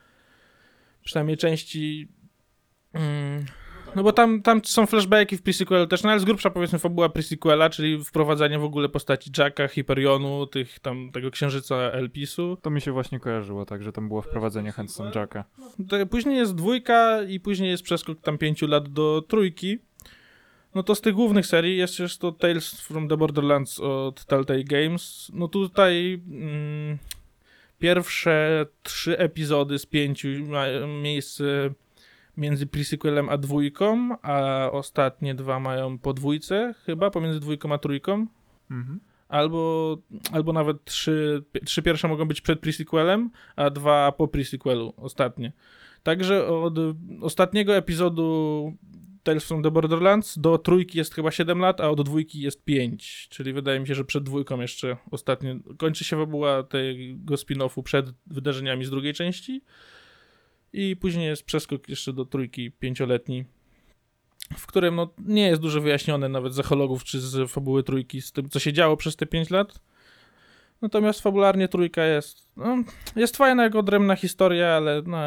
[1.05, 2.09] przynajmniej części...
[2.93, 3.45] Mm,
[3.97, 7.09] no bo tam, tam są flashbacki w pre-sequelu też, no ale z grubsza powiedzmy fabuła
[7.09, 12.57] pre-sequela, czyli wprowadzanie w ogóle postaci Jacka, Hyperionu, tych tam, tego księżyca Elpisu.
[12.63, 15.45] To mi się właśnie kojarzyło, tak, że tam było wprowadzenie Handsome Jacka.
[15.89, 19.79] To Później jest dwójka i później jest przeskok tam pięciu lat do trójki.
[20.75, 24.65] No to z tych głównych serii jest jeszcze to Tales from the Borderlands od Telltale
[24.65, 25.31] Games.
[25.35, 26.99] No tutaj mm,
[27.79, 31.71] pierwsze trzy epizody z pięciu mają miejsce
[32.37, 38.27] między prequelem a dwójką, a ostatnie dwa mają po dwójce chyba, pomiędzy dwójką a trójką.
[38.71, 39.01] Mhm.
[39.29, 39.97] Albo,
[40.33, 45.53] albo nawet trzy, trzy pierwsze mogą być przed pre-sequelem, a dwa po pre-sequelu, ostatnie.
[46.03, 46.75] Także od
[47.21, 48.73] ostatniego epizodu
[49.23, 53.29] Tales from the Borderlands do trójki jest chyba 7 lat, a od dwójki jest 5.
[53.31, 58.07] Czyli wydaje mi się, że przed dwójką jeszcze ostatnio kończy się fabuła tego spin-offu przed
[58.27, 59.63] wydarzeniami z drugiej części.
[60.73, 63.45] I później jest przeskok jeszcze do trójki pięcioletni,
[64.57, 68.33] w którym no, nie jest dużo wyjaśnione nawet z echologów czy z fabuły trójki, z
[68.33, 69.81] tym, co się działo przez te 5 lat.
[70.83, 72.85] Natomiast fabularnie trójka jest, no,
[73.17, 75.19] jest fajna jako odrębna historia, ale no,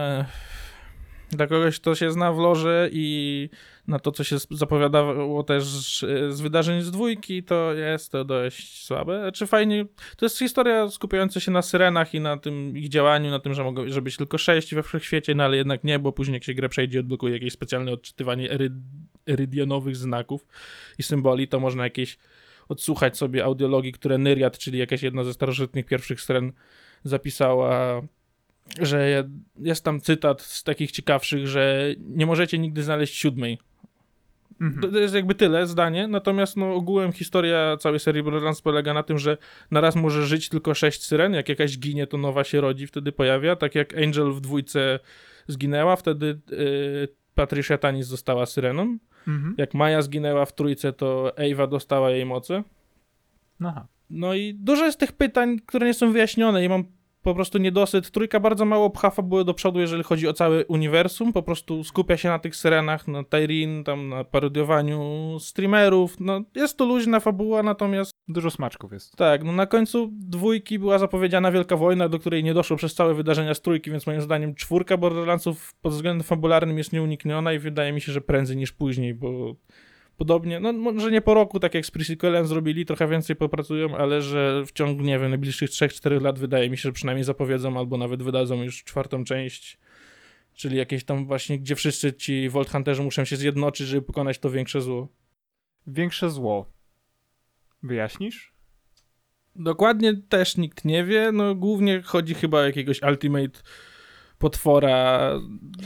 [1.31, 3.49] Dla kogoś, kto się zna w lorze i
[3.87, 5.65] na to, co się zapowiadało też
[6.29, 9.31] z wydarzeń z dwójki, to jest to dość słabe.
[9.31, 9.85] Czy fajnie,
[10.17, 13.63] to jest historia skupiająca się na syrenach i na tym ich działaniu, na tym, że
[13.63, 16.53] mogą że być tylko sześć we wszechświecie, no ale jednak nie, bo później jak się
[16.53, 18.71] grę przejdzie, odblokuje jakieś specjalne odczytywanie ery,
[19.91, 20.47] znaków
[20.97, 22.17] i symboli, to można jakieś
[22.69, 26.51] odsłuchać sobie audiologii, które Nyriad, czyli jakaś jedna ze starożytnych pierwszych syren
[27.03, 28.01] zapisała
[28.81, 33.57] że jest tam cytat z takich ciekawszych, że nie możecie nigdy znaleźć siódmej.
[34.61, 34.91] Mhm.
[34.91, 39.19] To jest jakby tyle zdanie, natomiast no, ogółem historia całej serii Borderlands polega na tym,
[39.19, 39.37] że
[39.71, 43.11] na raz może żyć tylko sześć syren, jak jakaś ginie, to nowa się rodzi, wtedy
[43.11, 44.99] pojawia, tak jak Angel w dwójce
[45.47, 49.55] zginęła, wtedy yy, Patricia Tanis została syreną, mhm.
[49.57, 52.63] jak Maja zginęła w trójce, to Ewa dostała jej moce.
[53.61, 53.87] Aha.
[54.09, 56.83] No i dużo jest tych pytań, które nie są wyjaśnione i mam
[57.23, 58.11] po prostu niedosyt.
[58.11, 61.33] Trójka bardzo mało pcha fabuły do przodu, jeżeli chodzi o całe uniwersum.
[61.33, 64.99] Po prostu skupia się na tych syrenach, na Tyrin, tam na parodiowaniu
[65.39, 66.19] streamerów.
[66.19, 68.13] No, jest to luźna fabuła, natomiast...
[68.27, 69.15] Dużo smaczków jest.
[69.15, 73.13] Tak, no na końcu dwójki była zapowiedziana wielka wojna, do której nie doszło przez całe
[73.13, 77.93] wydarzenia z trójki, więc moim zdaniem czwórka Borderlandsów pod względem fabularnym jest nieunikniona i wydaje
[77.93, 79.55] mi się, że prędzej niż później, bo
[80.17, 84.21] podobnie, no może nie po roku, tak jak z pre zrobili, trochę więcej popracują, ale
[84.21, 87.97] że w ciągu, nie wiem, najbliższych 3-4 lat wydaje mi się, że przynajmniej zapowiedzą albo
[87.97, 89.77] nawet wydadzą już czwartą część,
[90.53, 94.49] czyli jakieś tam właśnie, gdzie wszyscy ci Vault Hunterzy muszą się zjednoczyć, żeby pokonać to
[94.49, 95.07] większe zło.
[95.87, 96.71] Większe zło.
[97.83, 98.53] Wyjaśnisz?
[99.55, 103.59] Dokładnie też nikt nie wie, no głównie chodzi chyba o jakiegoś Ultimate
[104.43, 105.31] potwora,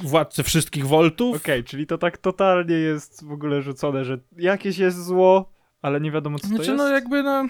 [0.03, 1.35] władcę wszystkich woltów.
[1.35, 6.01] Okej, okay, czyli to tak totalnie jest w ogóle rzucone, że jakieś jest zło, ale
[6.01, 6.89] nie wiadomo co znaczy, to no, jest.
[6.89, 7.47] no jakby no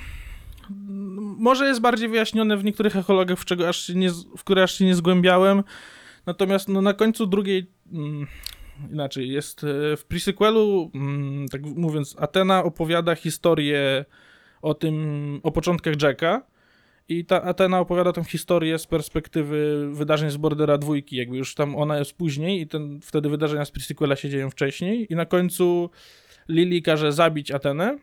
[1.38, 4.86] może jest bardziej wyjaśnione w niektórych ekologach, w, czego aż nie, w które aż się
[4.86, 5.64] nie zgłębiałem.
[6.26, 7.72] Natomiast no, na końcu drugiej.
[7.94, 8.28] Mm,
[8.92, 14.06] inaczej, jest e, w prequelu, mm, tak mówiąc, Atena opowiada historię
[14.62, 16.42] o tym, o początkach Jacka
[17.10, 21.76] i ta Atena opowiada tą historię z perspektywy wydarzeń z Bordera dwójki, jakby już tam
[21.76, 25.08] ona jest później i ten, wtedy wydarzenia z prequela się dzieją wcześniej.
[25.10, 25.90] I na końcu
[26.50, 27.98] Lili każe zabić Atenę,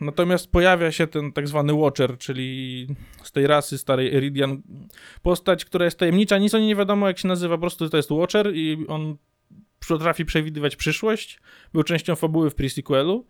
[0.00, 2.86] natomiast pojawia się ten tak zwany Watcher, czyli
[3.22, 4.62] z tej rasy starej Iridian
[5.22, 7.96] postać, która jest tajemnicza, nic o niej nie wiadomo jak się nazywa, po prostu to
[7.96, 9.16] jest Watcher i on
[9.88, 11.40] potrafi przewidywać przyszłość,
[11.72, 13.26] był częścią fabuły w prequelu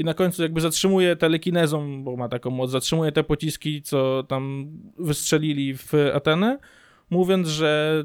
[0.00, 4.72] i na końcu jakby zatrzymuje telekinezą, bo ma taką moc, zatrzymuje te pociski, co tam
[4.98, 6.58] wystrzelili w Atenę,
[7.10, 8.04] mówiąc, że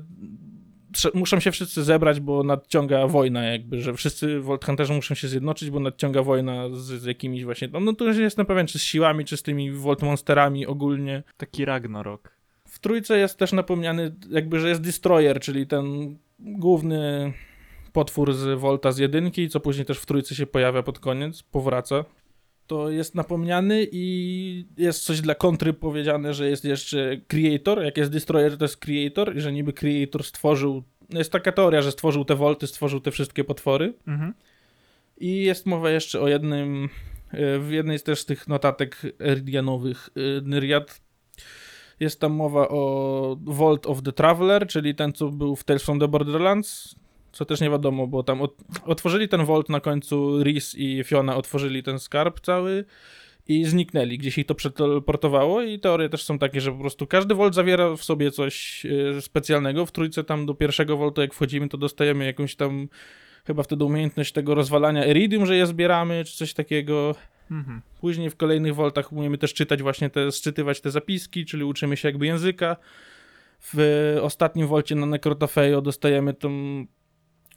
[1.13, 5.69] muszą się wszyscy zebrać, bo nadciąga wojna jakby, że wszyscy Volt Hunterzy muszą się zjednoczyć,
[5.69, 8.79] bo nadciąga wojna z, z jakimiś właśnie, no, no to już nie jestem pewien, czy
[8.79, 11.23] z siłami, czy z tymi Volt Monsterami ogólnie.
[11.37, 12.31] Taki Ragnarok.
[12.67, 17.33] W trójce jest też napomniany jakby, że jest Destroyer, czyli ten główny
[17.95, 22.05] potwór z Volta z jedynki, co później też w trójce się pojawia pod koniec, powraca.
[22.67, 27.83] To jest napomniany i jest coś dla kontry powiedziane, że jest jeszcze Creator.
[27.83, 30.83] Jak jest Destroyer, to jest Creator i że niby Creator stworzył...
[31.09, 33.93] No jest taka teoria, że stworzył te Volty, stworzył te wszystkie potwory.
[34.07, 34.33] Mhm.
[35.17, 36.89] I jest mowa jeszcze o jednym...
[37.31, 41.01] E, w jednej z też tych notatek eridianowych e, Nyriad
[41.99, 45.99] jest tam mowa o Vault of the Traveler, czyli ten, co był w Tales from
[45.99, 46.95] the Borderlands,
[47.35, 51.35] co też nie wiadomo, bo tam od, otworzyli ten Vault na końcu, Rhys i Fiona
[51.35, 52.85] otworzyli ten skarb cały
[53.47, 57.35] i zniknęli, gdzieś ich to przeteleportowało i teorie też są takie, że po prostu każdy
[57.35, 59.85] Vault zawiera w sobie coś e, specjalnego.
[59.85, 62.87] W trójce tam do pierwszego Vaultu jak wchodzimy, to dostajemy jakąś tam
[63.47, 67.15] chyba wtedy umiejętność tego rozwalania Iridium, że je zbieramy, czy coś takiego.
[67.51, 67.81] Mhm.
[68.01, 72.07] Później w kolejnych Voltach umiemy też czytać właśnie te, sczytywać te zapiski, czyli uczymy się
[72.07, 72.75] jakby języka.
[73.73, 76.49] W ostatnim Volcie na Necrotafejo dostajemy tą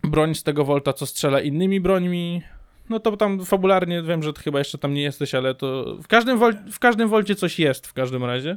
[0.05, 2.43] broń z tego Volta, co strzela innymi brońmi.
[2.91, 6.39] No to tam fabularnie wiem, że chyba jeszcze tam nie jesteś, ale to w każdym,
[6.39, 8.57] wol, w każdym Volcie coś jest w każdym razie.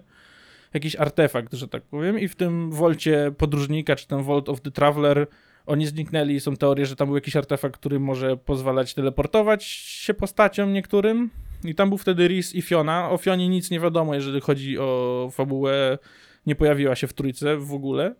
[0.73, 2.19] Jakiś artefakt, że tak powiem.
[2.19, 5.27] I w tym Volcie podróżnika, czy ten Vault of the Traveler,
[5.65, 6.39] oni zniknęli.
[6.39, 11.29] Są teorie, że tam był jakiś artefakt, który może pozwalać teleportować się postaciom niektórym.
[11.63, 13.09] I tam był wtedy Rhys i Fiona.
[13.09, 15.97] O Fionie nic nie wiadomo, jeżeli chodzi o fabułę.
[16.45, 18.15] Nie pojawiła się w trójce w ogóle.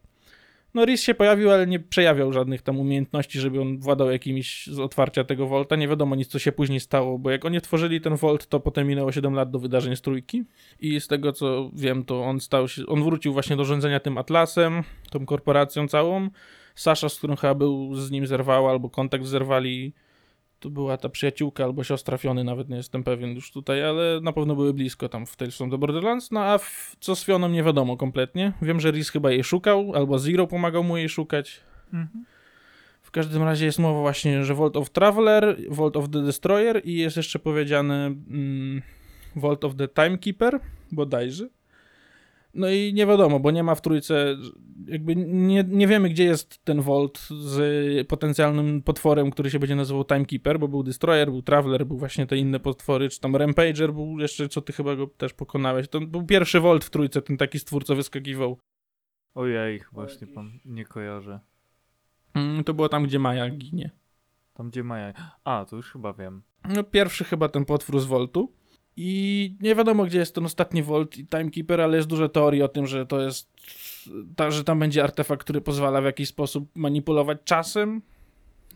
[0.74, 4.80] No Riz się pojawił, ale nie przejawiał żadnych tam umiejętności, żeby on władał jakimiś z
[4.80, 5.76] otwarcia tego Volta.
[5.76, 8.88] Nie wiadomo nic, co się później stało, bo jak oni tworzyli ten Volt, to potem
[8.88, 10.44] minęło 7 lat do wydarzeń z trójki
[10.80, 14.18] i z tego, co wiem, to on stał się, on wrócił właśnie do rządzenia tym
[14.18, 16.30] Atlasem, tą korporacją całą.
[16.76, 19.94] Sasza, z którą chyba był z nim zerwała, albo kontakt zerwali
[20.62, 24.34] to była ta przyjaciółka albo siostra Fiony, nawet nie jestem pewien już tutaj, ale na
[24.34, 27.50] pewno były blisko tam w Tales from the Borderlands, no a w, co z Fioną
[27.50, 28.54] nie wiadomo kompletnie.
[28.62, 31.62] Wiem, że Riz chyba jej szukał, albo Zero pomagał mu jej szukać.
[31.94, 32.26] Mhm.
[33.02, 36.96] W każdym razie jest mowa właśnie, że Vault of Traveler, Vault of the Destroyer i
[36.96, 38.82] jest jeszcze powiedziane mm,
[39.36, 40.60] Vault of the Timekeeper,
[40.92, 41.48] bodajże.
[42.54, 44.38] No i nie wiadomo, bo nie ma w trójce,
[44.88, 50.06] jakby nie, nie wiemy, gdzie jest ten Vault z potencjalnym potworem, który się będzie nazywał
[50.06, 54.20] Timekeeper, bo był Destroyer, był Traveler, był właśnie te inne potwory, czy tam Rampager był
[54.20, 55.88] jeszcze, co ty chyba go też pokonałeś.
[55.88, 58.58] To był pierwszy Vault w trójce, ten taki stwór, co wyskakiwał.
[59.36, 61.40] Ojej, właśnie pan nie kojarzę.
[62.34, 63.92] Mm, To było tam, gdzie Maja ginie.
[64.54, 65.14] Tam gdzie Maja.
[65.44, 66.42] A, to już chyba wiem.
[66.76, 68.52] No, pierwszy chyba ten potwór z Voltu.
[68.98, 72.68] I nie wiadomo, gdzie jest ten ostatni Volt i Timekeeper, ale jest dużo teorii o
[72.68, 73.50] tym, że to jest.
[74.36, 78.02] Ta, że tam będzie artefakt, który pozwala w jakiś sposób manipulować czasem.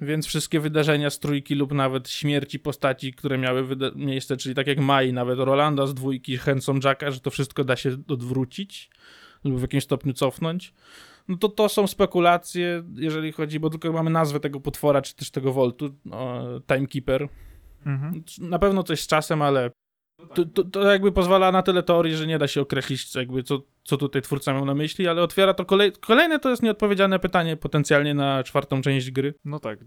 [0.01, 4.79] Więc wszystkie wydarzenia z trójki lub nawet śmierci postaci, które miały miejsce, czyli tak jak
[4.79, 8.89] Mai, nawet Rolanda z dwójki, Handsome Jacka, że to wszystko da się odwrócić
[9.43, 10.73] lub w jakimś stopniu cofnąć.
[11.27, 15.31] No to to są spekulacje, jeżeli chodzi, bo tylko mamy nazwę tego potwora, czy też
[15.31, 17.29] tego Voltu, o, Timekeeper.
[17.85, 18.23] Mhm.
[18.39, 19.71] Na pewno coś z czasem, ale
[20.33, 23.43] to, to, to jakby pozwala na tyle teorii, że nie da się określić, co jakby
[23.43, 27.19] co, co tutaj twórca miał na myśli, ale otwiera to kolej, kolejne to jest nieodpowiedziane
[27.19, 29.33] pytanie potencjalnie na czwartą część gry.
[29.45, 29.79] No tak.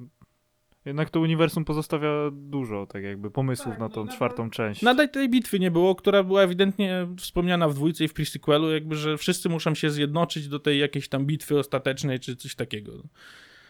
[0.85, 4.83] Jednak to uniwersum pozostawia dużo, tak jakby, pomysłów Tak, na no tą nadal- czwartą część.
[4.83, 8.97] Nadal tej bitwy nie było, która była ewidentnie wspomniana w dwójce i w pre-sequelu, jakby,
[8.97, 12.93] że wszyscy muszą się zjednoczyć do tej jakiejś tam bitwy ostatecznej, czy coś takiego.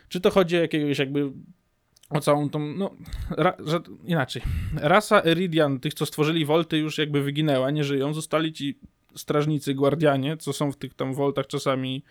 [0.09, 1.33] Czy to chodzi o jakiegoś jakby
[2.11, 2.91] o całą tą, no,
[3.31, 4.43] ra, że, inaczej.
[4.75, 8.15] Rasa Eridian, tych, co stworzyli Volty, już jakby wyginęła, nie żyją.
[8.15, 8.79] Zostali ci
[9.15, 12.05] strażnicy, guardianie, co są w tych tam Voltach czasami,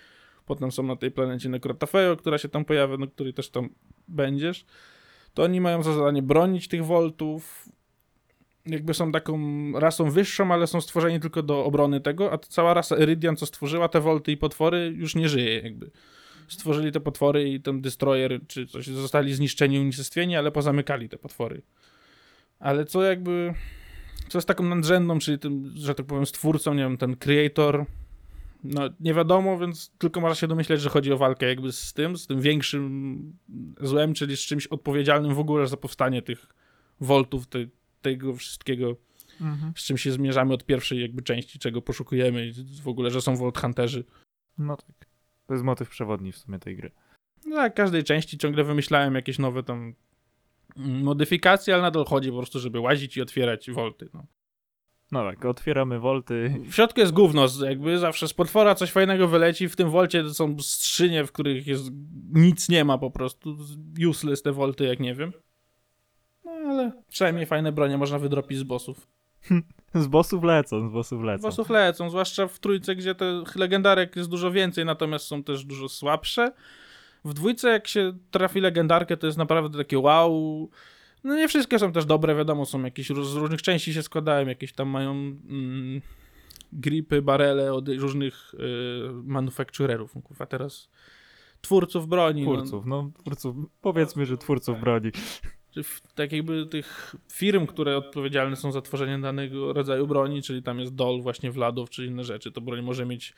[0.45, 3.69] potem są na tej planecie Necrotafeo, która się tam pojawia, no której też tam
[4.07, 4.65] będziesz.
[5.33, 7.69] To oni mają za zadanie bronić tych Voltów,
[8.65, 9.39] jakby są taką
[9.79, 13.89] rasą wyższą, ale są stworzeni tylko do obrony tego, a cała rasa Iridian, co stworzyła
[13.89, 15.91] te Volty i potwory, już nie żyje jakby.
[16.47, 21.61] Stworzyli te potwory i ten Destroyer, czy coś, zostali zniszczeni, unicestwieni, ale pozamykali te potwory.
[22.59, 23.53] Ale co jakby,
[24.29, 27.85] co jest taką nadrzędną, czyli tym, że tak powiem, stwórcą, nie wiem, ten Creator,
[28.63, 32.17] no nie wiadomo, więc tylko można się domyśleć, że chodzi o walkę jakby z tym,
[32.17, 33.33] z tym większym
[33.81, 36.47] złem, czyli z czymś odpowiedzialnym w ogóle za powstanie tych
[37.01, 37.69] Voltów, tej,
[38.01, 38.95] tego wszystkiego,
[39.41, 39.73] Mhm.
[39.75, 43.57] z czym się zmierzamy od pierwszej jakby części, czego poszukujemy w ogóle, że są Vault
[43.57, 44.03] Hunterzy.
[44.57, 45.07] No tak.
[45.47, 46.91] To jest motyw przewodni w sumie tej gry.
[47.45, 49.93] No tak, każdej części ciągle wymyślałem jakieś nowe tam
[50.77, 54.09] mm, modyfikacje, ale nadal chodzi po prostu, żeby łazić i otwierać Volty.
[54.13, 54.25] No.
[55.11, 56.55] No tak, otwieramy wolty.
[56.65, 60.59] W środku jest gówno, jakby zawsze z potwora coś fajnego wyleci, w tym Volcie są
[60.59, 61.89] skrzynie, w których jest
[62.33, 63.57] nic nie ma po prostu,
[64.09, 65.31] useless te Volty, jak nie wiem.
[66.45, 69.07] No ale przynajmniej fajne bronie można wydropić z bossów.
[70.01, 71.41] Z bossów lecą, z bossów lecą.
[71.41, 75.89] Bossów lecą, zwłaszcza w trójce, gdzie tych legendarek jest dużo więcej, natomiast są też dużo
[75.89, 76.51] słabsze.
[77.25, 80.69] W dwójce, jak się trafi legendarkę, to jest naprawdę takie wow.
[81.23, 84.73] No nie wszystkie są też dobre, wiadomo, są jakieś z różnych części się składają, jakieś
[84.73, 86.01] tam mają mm,
[86.73, 88.57] gripy, barele od różnych y,
[89.23, 90.15] manufacturerów.
[90.15, 90.89] No, Kurwa, teraz
[91.61, 92.45] twórców broni.
[92.45, 92.53] no.
[92.53, 95.11] Twórców, no twórców, powiedzmy, że twórców broni.
[96.15, 100.95] Tak jakby tych firm, które odpowiedzialne są za tworzenie danego rodzaju broni, czyli tam jest
[100.95, 103.33] Dol właśnie Wladów, czy inne rzeczy, to broń może mieć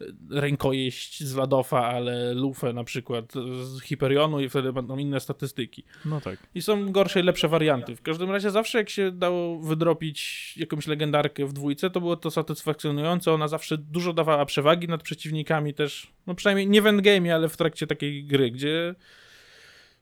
[0.00, 5.84] e, rękojeść z Wladofa, ale lufę na przykład z Hyperionu i wtedy będą inne statystyki.
[6.04, 6.38] No tak.
[6.54, 7.96] I są gorsze i lepsze warianty.
[7.96, 12.30] W każdym razie zawsze jak się dało wydropić jakąś legendarkę w dwójce, to było to
[12.30, 13.32] satysfakcjonujące.
[13.32, 17.56] Ona zawsze dużo dawała przewagi nad przeciwnikami też, no przynajmniej nie w endgame, ale w
[17.56, 18.94] trakcie takiej gry, gdzie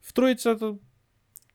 [0.01, 0.77] w trójce to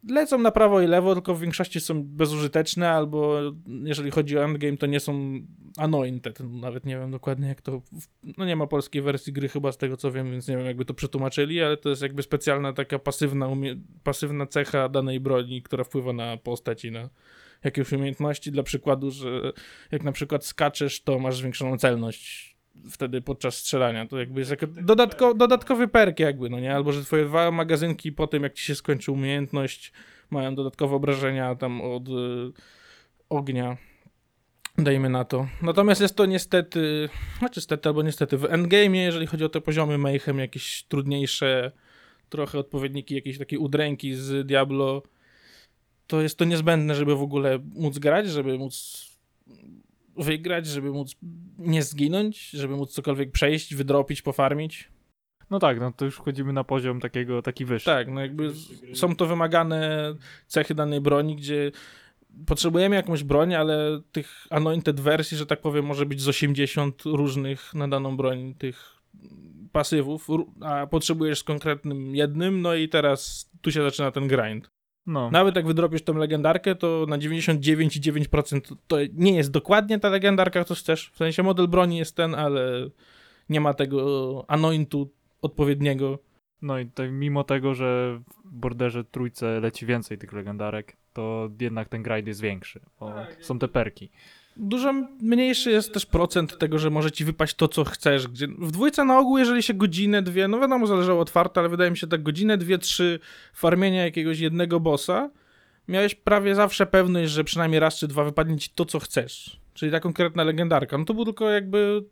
[0.10, 3.40] lecą na prawo i lewo, tylko w większości są bezużyteczne, albo
[3.84, 5.40] jeżeli chodzi o endgame, to nie są
[5.78, 6.40] anointed.
[6.40, 7.82] Nawet nie wiem dokładnie jak to...
[8.38, 10.86] No nie ma polskiej wersji gry chyba z tego co wiem, więc nie wiem jakby
[10.86, 15.84] to przetłumaczyli, ale to jest jakby specjalna taka pasywna, umie- pasywna cecha danej broni, która
[15.84, 17.10] wpływa na postać i na
[17.64, 18.52] jakieś umiejętności.
[18.52, 19.52] Dla przykładu, że
[19.92, 22.57] jak na przykład skaczesz, to masz zwiększoną celność
[22.92, 24.08] wtedy podczas strzelania.
[24.08, 26.76] To jakby jest jako dodatko, dodatkowy perk jakby, no nie?
[26.76, 29.94] Albo, że twoje dwa magazynki po tym, jak ci się skończy umiejętność,
[30.30, 32.12] mają dodatkowe obrażenia tam od y,
[33.30, 33.78] ognia.
[34.78, 35.48] Dajmy na to.
[35.62, 37.10] Natomiast jest to niestety,
[37.40, 41.72] znaczy niestety albo niestety, w endgame, jeżeli chodzi o te poziomy Mayhem, jakieś trudniejsze,
[42.30, 45.04] trochę odpowiedniki jakiejś takiej udręki z Diablo,
[46.08, 49.06] to jest to niezbędne, żeby w ogóle móc grać, żeby móc
[50.18, 51.16] wygrać, żeby móc
[51.58, 54.90] nie zginąć, żeby móc cokolwiek przejść, wydropić, pofarmić.
[55.50, 57.86] No tak, no to już wchodzimy na poziom takiego, taki wyższy.
[57.86, 58.54] Tak, no jakby
[58.94, 60.16] są to wymagane
[60.48, 61.72] cechy danej broni, gdzie
[62.46, 67.74] potrzebujemy jakąś broń, ale tych anointed wersji, że tak powiem, może być z 80 różnych
[67.74, 68.98] na daną broń tych
[69.72, 70.28] pasywów,
[70.62, 74.70] a potrzebujesz z konkretnym jednym, no i teraz tu się zaczyna ten grind.
[75.08, 80.10] No, Nawet jak wydropisz tą legendarkę, to na 99,9% to- to nie jest dokładnie ta
[80.10, 81.10] legendarka, co chcesz.
[81.14, 82.90] W sensie model broni jest ten, ale
[83.50, 85.10] nie ma tego anointu
[85.42, 86.20] odpowiedniego.
[86.62, 91.90] no i tutaj mimo tego, że w Borderze trójce leci więcej tych legendarek, to jednak
[91.90, 94.10] ten grind jest większy, bo są te perki.
[94.60, 98.28] Dużo mniejszy jest też procent tego, że może ci wypaść to, co chcesz.
[98.28, 101.70] Gdzie w dwójce na ogół, jeżeli się godzinę, dwie, no wiadomo, zależało od farta, ale
[101.70, 103.20] wydaje mi się tak godzinę, dwie, trzy
[103.54, 105.30] farmienia jakiegoś jednego bossa,
[105.88, 109.60] miałeś prawie zawsze pewność, że przynajmniej raz czy dwa wypadnie ci to, co chcesz.
[109.74, 110.98] Czyli ta konkretna legendarka.
[110.98, 112.04] No to było tylko jakby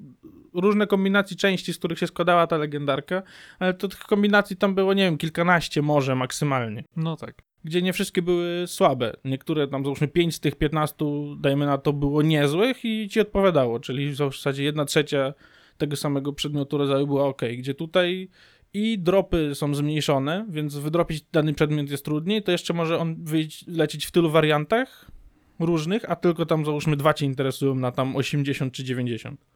[0.54, 3.24] różne kombinacji części, z których się składała ta legendarka,
[3.60, 7.36] ale to tych kombinacji tam było, nie wiem, kilkanaście może maksymalnie No tak.
[7.66, 9.13] Gdzie nie wszystkie były słabe.
[9.26, 11.05] Niektóre tam załóżmy 5 z tych 15,
[11.39, 15.34] dajmy na to, było niezłych i ci odpowiadało, czyli w zasadzie jedna trzecia
[15.78, 18.30] tego samego przedmiotu rodzaju była ok, gdzie tutaj
[18.74, 23.68] i dropy są zmniejszone, więc wydropić dany przedmiot jest trudniej, to jeszcze może on wyjść,
[23.68, 25.11] lecieć w tylu wariantach
[25.59, 29.55] różnych, a tylko tam załóżmy dwa cię interesują na tam 80 czy 90.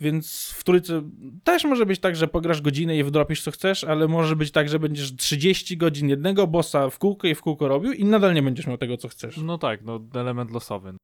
[0.00, 1.02] Więc w trójce
[1.44, 4.68] też może być tak, że pograsz godzinę i wydropisz co chcesz, ale może być tak,
[4.68, 8.42] że będziesz 30 godzin jednego bossa w kółko i w kółko robił i nadal nie
[8.42, 9.36] będziesz miał tego co chcesz.
[9.36, 10.94] No tak, no element losowy.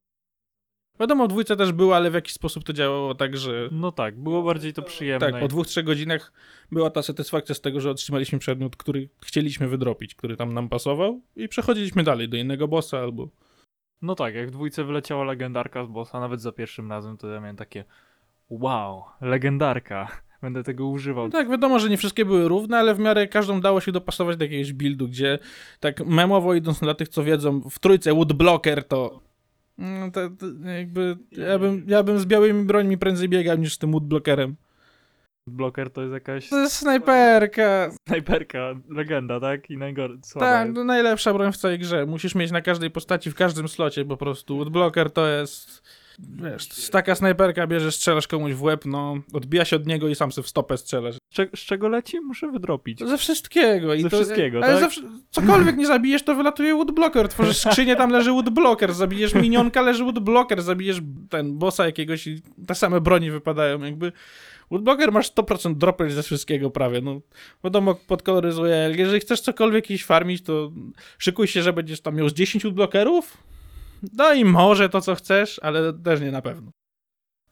[0.99, 4.19] Wiadomo, w dwójce też było, ale w jakiś sposób to działało tak, że No tak,
[4.19, 5.31] było bardziej to przyjemne.
[5.31, 6.33] tak, po dwóch, trzech godzinach
[6.71, 11.21] była ta satysfakcja z tego, że otrzymaliśmy przedmiot, który chcieliśmy wydropić, który tam nam pasował
[11.35, 13.29] i przechodziliśmy dalej do innego bossa albo...
[14.01, 17.39] No tak, jak w dwójce wyleciała legendarka z bossa, nawet za pierwszym razem, to ja
[17.39, 17.83] miałem takie
[18.51, 20.07] wow, legendarka.
[20.41, 21.25] Będę tego używał.
[21.25, 24.37] No tak, wiadomo, że nie wszystkie były równe, ale w miarę każdą dało się dopasować
[24.37, 25.39] do jakiegoś buildu, gdzie
[25.79, 29.21] tak memowo idąc dla tych, co wiedzą, w trójce woodblocker to...
[29.77, 33.77] No to, to jakby ja bym, ja bym z białymi brońmi prędzej biegał niż z
[33.77, 34.55] tym woodblockerem.
[35.47, 37.91] Bloker to jest jakaś To jest snajperka.
[38.07, 39.69] snajperka, legenda, tak?
[39.69, 40.39] I najgorsza.
[40.39, 42.05] Tak, to najlepsza broń w całej grze.
[42.05, 44.57] Musisz mieć na każdej postaci, w każdym slocie po prostu.
[44.57, 45.83] Woodblocker to jest...
[46.29, 50.31] Wiesz, taka snajperka, bierzesz, strzelasz komuś w łeb, no, odbija się od niego i sam
[50.31, 51.15] sobie w stopę strzelasz.
[51.15, 52.19] Z, cze- z czego leci?
[52.19, 52.99] Muszę wydropić.
[52.99, 53.93] Ze wszystkiego.
[53.93, 54.79] I Ze to, wszystkiego, ale tak?
[54.79, 57.27] zawsze, cokolwiek nie zabijesz, to wylatuje woodblocker.
[57.29, 58.93] Tworzysz skrzynię, tam leży woodblocker.
[58.93, 60.61] Zabijesz minionka, leży woodblocker.
[60.61, 63.81] Zabijesz ten bossa jakiegoś i te same broni wypadają.
[63.83, 64.11] Jakby
[64.71, 67.01] woodblocker masz 100% dropage ze wszystkiego prawie.
[67.01, 67.21] No,
[67.63, 68.93] wiadomo, podkoloryzuje.
[68.97, 70.71] Jeżeli chcesz cokolwiek iść farmić, to
[71.17, 73.37] szykuj się, że będziesz tam miał z 10 woodblockerów.
[74.17, 76.71] No i może to, co chcesz, ale też nie na pewno.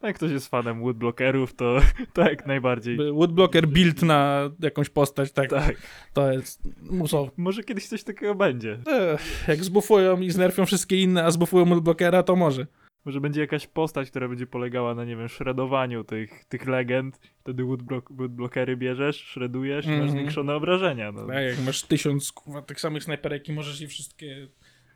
[0.03, 1.77] Jak ktoś jest fanem woodblockerów, to,
[2.17, 2.97] jak najbardziej.
[3.13, 5.75] Woodblocker build na jakąś postać, tak, Tak.
[6.13, 7.31] to jest musowo.
[7.37, 8.79] Może kiedyś coś takiego będzie.
[8.87, 12.67] Ech, jak zbufują i znerfią wszystkie inne, a zbufują Moodblockera, to może.
[13.05, 17.19] Może będzie jakaś postać, która będzie polegała na, nie wiem, shredowaniu tych, tych legend.
[17.39, 20.11] Wtedy woodblock, woodblockery bierzesz, shredujesz i masz Mhm.
[20.11, 21.11] zwiększone obrażenia.
[21.11, 21.27] No.
[21.27, 24.47] Tak, jak masz tysiąc kurwa, tych samych snajperek i możesz je wszystkie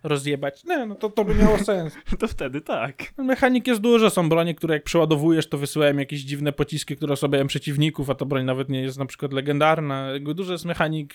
[0.04, 0.64] rozjebać.
[0.64, 1.94] Nie, no to, to by miało sens.
[2.20, 3.14] To wtedy tak.
[3.18, 7.48] Mechanik jest dużo, są bronie, które jak przeładowujesz, to wysyłają jakieś dziwne pociski, które osabiają
[7.48, 10.08] przeciwników, a ta broń nawet nie jest na przykład legendarna.
[10.20, 11.14] Dużo jest mechanik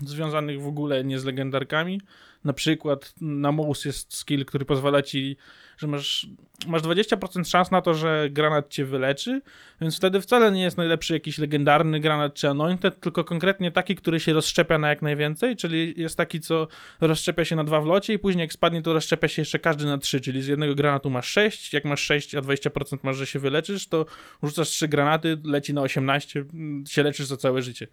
[0.00, 2.00] związanych w ogóle nie z legendarkami.
[2.46, 5.36] Na przykład na mouse jest skill, który pozwala ci,
[5.78, 6.26] że masz,
[6.66, 9.42] masz 20% szans na to, że granat cię wyleczy,
[9.80, 14.20] więc wtedy wcale nie jest najlepszy jakiś legendarny granat czy anointed, tylko konkretnie taki, który
[14.20, 16.68] się rozszczepia na jak najwięcej, czyli jest taki, co
[17.00, 19.84] rozszczepia się na dwa w locie i później jak spadnie, to rozszczepia się jeszcze każdy
[19.84, 23.26] na trzy, czyli z jednego granatu masz 6, jak masz 6, a 20% masz, że
[23.26, 24.06] się wyleczysz, to
[24.42, 27.86] rzucasz trzy granaty, leci na 18, mm, się leczysz za całe życie.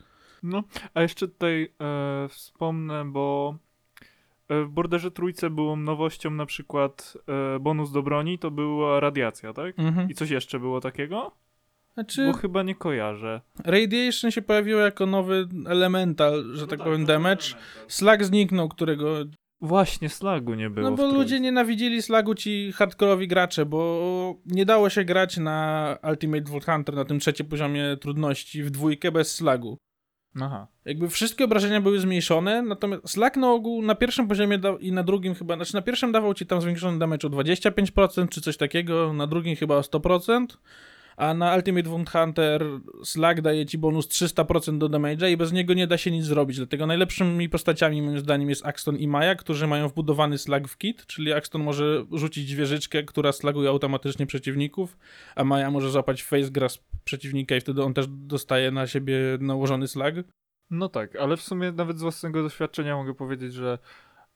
[0.43, 3.57] No, a jeszcze tutaj e, wspomnę, bo
[4.49, 7.17] w Borderze Trójce było nowością na przykład
[7.55, 9.79] e, bonus do broni, to była radiacja, tak?
[9.79, 10.09] Mhm.
[10.09, 11.31] I coś jeszcze było takiego?
[11.93, 13.41] Znaczy, Bo chyba nie kojarzę.
[13.65, 17.43] Radiation się pojawiło jako nowy elemental, że tak powiem, damage.
[17.87, 19.25] Slag zniknął, którego
[19.63, 24.89] Właśnie, slagu nie było No bo ludzie nienawidzili slagu ci hardkorowi gracze, bo nie dało
[24.89, 29.77] się grać na Ultimate Vault Hunter na tym trzecim poziomie trudności w dwójkę bez slagu.
[30.41, 30.67] Aha.
[30.85, 35.03] Jakby wszystkie obrażenia były zmniejszone, natomiast slag na ogół na pierwszym poziomie da- i na
[35.03, 39.13] drugim chyba, znaczy na pierwszym dawał ci tam zwiększony damage o 25% czy coś takiego,
[39.13, 40.45] na drugim chyba o 100%,
[41.17, 42.65] a na Ultimate Wound Hunter
[43.03, 46.57] slag daje ci bonus 300% do damage'a i bez niego nie da się nic zrobić,
[46.57, 51.05] dlatego najlepszymi postaciami moim zdaniem jest Axton i Maja, którzy mają wbudowany slag w kit,
[51.05, 54.97] czyli Axton może rzucić wieżyczkę, która slaguje automatycznie przeciwników,
[55.35, 59.87] a Maja może złapać face grasp przeciwnika i wtedy on też dostaje na siebie nałożony
[59.87, 60.15] slag.
[60.69, 63.77] No tak, ale w sumie nawet z własnego doświadczenia mogę powiedzieć, że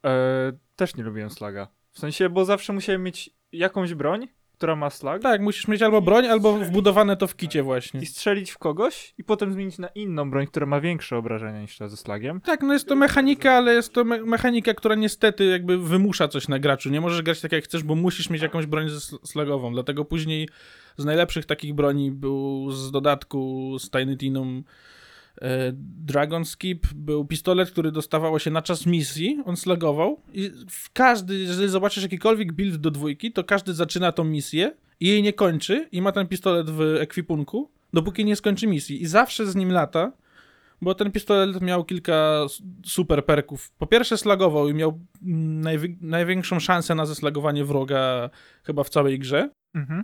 [0.06, 1.68] e, też nie lubiłem slaga.
[1.92, 6.01] W sensie, bo zawsze musiałem mieć jakąś broń, która ma slag Tak, musisz mieć albo
[6.01, 8.01] broń, albo wbudowane to w kicie właśnie.
[8.01, 11.78] i strzelić w kogoś i potem zmienić na inną broń, która ma większe obrażenia niż
[11.78, 12.41] ta ze slagiem.
[12.41, 16.47] Tak, no jest to mechanika, ale jest to me mechanika, która niestety jakby wymusza coś
[16.47, 16.89] na graczu.
[16.89, 18.88] Nie możesz grać tak jak chcesz, bo musisz mieć jakąś broń
[19.24, 19.74] slagową.
[19.74, 20.49] Dlatego później
[20.97, 24.64] z najlepszych takich broni był z dodatku z Tiny Tinum
[26.06, 30.52] Dragon Skip, był pistolet, który dostawało się na czas misji, on slagował i
[30.94, 35.34] każdy, jeżeli zobaczysz jakikolwiek build do dwójki, to każdy zaczyna tą misję i jej nie
[35.34, 39.72] kończy i ma ten pistolet w ekwipunku, dopóki nie skończy misji i zawsze z nim
[39.72, 40.12] lata,
[40.82, 42.46] bo ten pistolet miał kilka
[42.86, 43.72] super perków.
[43.72, 48.30] Po pierwsze slagował i miał mm, najwi- największą szansę na zeslagowanie wroga
[48.64, 49.50] chyba w całej grze.
[49.76, 50.04] Mhm.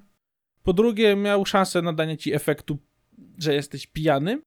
[0.64, 2.78] Po drugie miał szansę na danie ci efektu,
[3.38, 4.42] że jesteś pijany.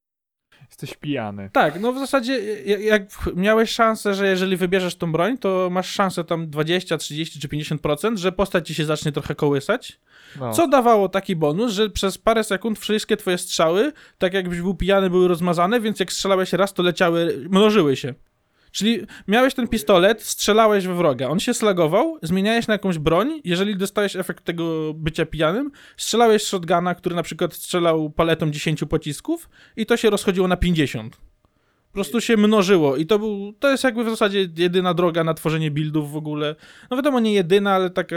[0.69, 1.51] Jesteś pijany.
[1.53, 3.03] Tak, no w zasadzie jak,
[3.37, 8.17] miałeś szansę, że jeżeli wybierzesz tą broń, to masz szansę tam 20, 30 czy 50%,
[8.17, 9.99] że postać ci się zacznie trochę kołysać.
[10.41, 10.53] No.
[10.53, 15.11] Co dawało taki bonus, że przez parę sekund wszystkie twoje strzały, tak jakbyś był pijany,
[15.11, 18.15] były rozmazane, więc jak strzelałeś raz, to leciały, mnożyły się.
[18.77, 23.77] Czyli miałeś ten pistolet, strzelałeś we wroga, on się slagował, zmieniałeś na jakąś broń, jeżeli
[23.77, 29.87] dostałeś efekt tego bycia pijanym, strzelałeś shotguna, który na przykład strzelał paletą 10 pocisków i
[29.87, 31.17] to się rozchodziło na 50.
[31.17, 35.35] Po prostu się mnożyło i to był, to jest jakby w zasadzie jedyna droga na
[35.35, 36.55] tworzenie buildów w ogóle.
[36.91, 38.17] No wiadomo, nie jedyna, ale taka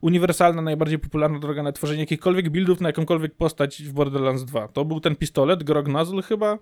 [0.00, 4.68] uniwersalna, najbardziej popularna droga na tworzenie jakichkolwiek buildów na jakąkolwiek postać w Borderlands 2.
[4.68, 6.58] To był ten pistolet, Grog Nozzle chyba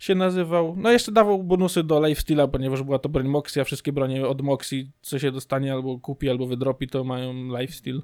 [0.00, 0.74] się nazywał.
[0.76, 4.42] No jeszcze dawał bonusy do lifesteala, ponieważ była to broń Moxie, a wszystkie bronie od
[4.42, 8.02] Moxie, co się dostanie albo kupi, albo wydropi, to mają lifesteal.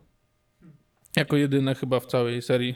[1.17, 2.75] Jako jedyne chyba w całej serii.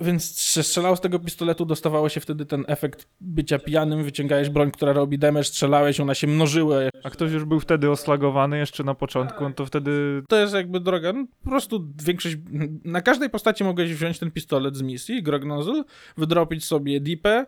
[0.00, 4.92] Więc strzelał z tego pistoletu, dostawało się wtedy ten efekt bycia pijanym, wyciągałeś broń, która
[4.92, 9.44] robi damage, strzelałeś, ona się mnożyła, A ktoś już był wtedy oslagowany jeszcze na początku,
[9.44, 11.12] no to wtedy to jest jakby droga.
[11.12, 12.36] No, po prostu większość.
[12.84, 15.84] Na każdej postaci mogłeś wziąć ten pistolet z misji, Grog Nozzle,
[16.16, 17.46] wydropić sobie dipę,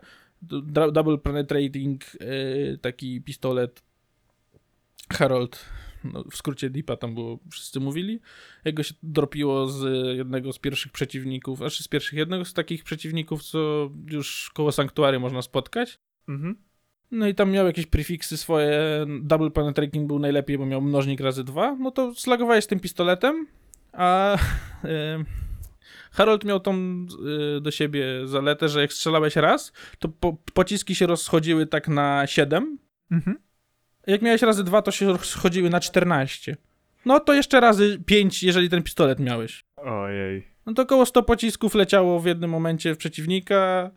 [0.91, 3.83] double penetrating, yy, taki pistolet
[5.13, 5.65] Harold.
[6.03, 8.19] No, w skrócie Dipa tam było, wszyscy mówili.
[8.65, 13.43] Jego się dropiło z jednego z pierwszych przeciwników, znaczy z pierwszych, jednego z takich przeciwników,
[13.43, 15.99] co już koło sanktuarium można spotkać.
[16.27, 16.55] mhm.
[17.11, 19.05] No i tam miał jakieś prefiksy swoje.
[19.21, 21.75] Double penetrating był najlepiej, bo miał mnożnik razy dwa.
[21.75, 23.47] No to slagowałeś tym pistoletem,
[23.93, 24.37] a
[24.83, 25.23] e,
[26.11, 26.73] Harold miał tą
[27.57, 32.27] e, do siebie zaletę, że jak strzelałeś raz, to po, pociski się rozchodziły tak na
[32.27, 32.77] 7.
[33.11, 33.37] Mhm.
[34.07, 36.57] Jak miałeś razy dwa, to się rozchodziły na 14.
[37.05, 39.65] No to jeszcze razy 5, jeżeli ten pistolet miałeś.
[39.77, 40.47] Ojej.
[40.65, 43.91] No to około 100 pocisków leciało w jednym momencie w przeciwnika,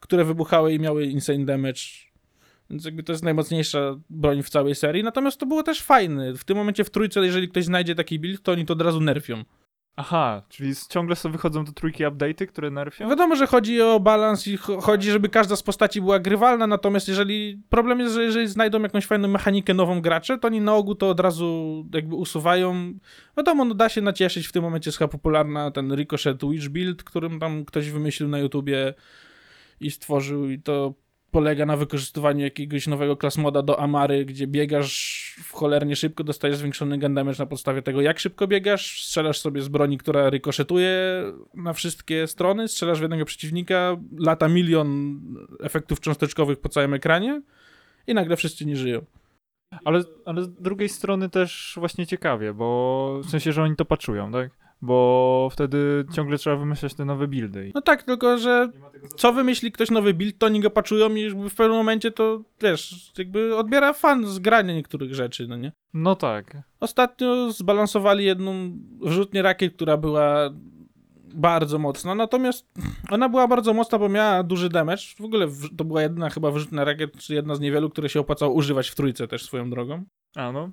[0.00, 1.80] które wybuchały i miały insane damage.
[2.70, 5.02] Więc jakby to jest najmocniejsza broń w całej serii.
[5.02, 6.34] Natomiast to było też fajne.
[6.34, 9.00] W tym momencie w trójce, jeżeli ktoś znajdzie taki build, to oni to od razu
[9.00, 9.44] nerfią.
[9.98, 13.08] Aha, czyli ciągle sobie wychodzą do trójki update'y, które nerfią?
[13.08, 17.08] Wiadomo, że chodzi o balans i cho- chodzi, żeby każda z postaci była grywalna, natomiast
[17.08, 20.94] jeżeli problem jest, że jeżeli znajdą jakąś fajną mechanikę nową gracze, to oni na ogół
[20.94, 22.92] to od razu jakby usuwają.
[23.36, 27.02] Wiadomo, no da się nacieszyć, w tym momencie jest chyba popularna ten Ricochet Witch Build,
[27.04, 28.94] którym tam ktoś wymyślił na YouTubie
[29.80, 30.94] i stworzył i to
[31.36, 36.56] polega na wykorzystywaniu jakiegoś nowego class moda do Amary, gdzie biegasz w cholernie szybko, dostajesz
[36.56, 41.22] zwiększony gun damage na podstawie tego, jak szybko biegasz, strzelasz sobie z broni, która rykoszetuje
[41.54, 45.20] na wszystkie strony, strzelasz w jednego przeciwnika, lata milion
[45.60, 47.42] efektów cząsteczkowych po całym ekranie
[48.06, 49.04] i nagle wszyscy nie żyją.
[49.84, 54.32] Ale, ale z drugiej strony też właśnie ciekawie, bo w sensie, że oni to paczują,
[54.32, 54.50] tak?
[54.82, 57.72] Bo wtedy ciągle trzeba wymyślać te nowe buildy.
[57.74, 58.68] No tak, tylko że
[59.16, 63.12] co wymyśli ktoś nowy build, to oni go patchują i w pewnym momencie to, wiesz,
[63.18, 65.72] jakby odbiera fan z grania niektórych rzeczy, no nie?
[65.94, 66.56] No tak.
[66.80, 68.52] Ostatnio zbalansowali jedną
[69.00, 70.50] wrzutnię rakiet, która była
[71.34, 72.66] bardzo mocna, natomiast
[73.10, 75.02] ona była bardzo mocna, bo miała duży damage.
[75.18, 75.46] W ogóle
[75.76, 78.94] to była jedyna chyba wyrzutnia rakiet, czy jedna z niewielu, które się opłacało używać w
[78.94, 80.04] trójce też swoją drogą.
[80.34, 80.70] A no.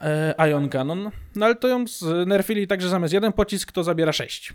[0.00, 1.10] E, Ion Cannon.
[1.36, 4.52] No ale to ją znerfili tak, że zamiast jeden pocisk to zabiera sześć.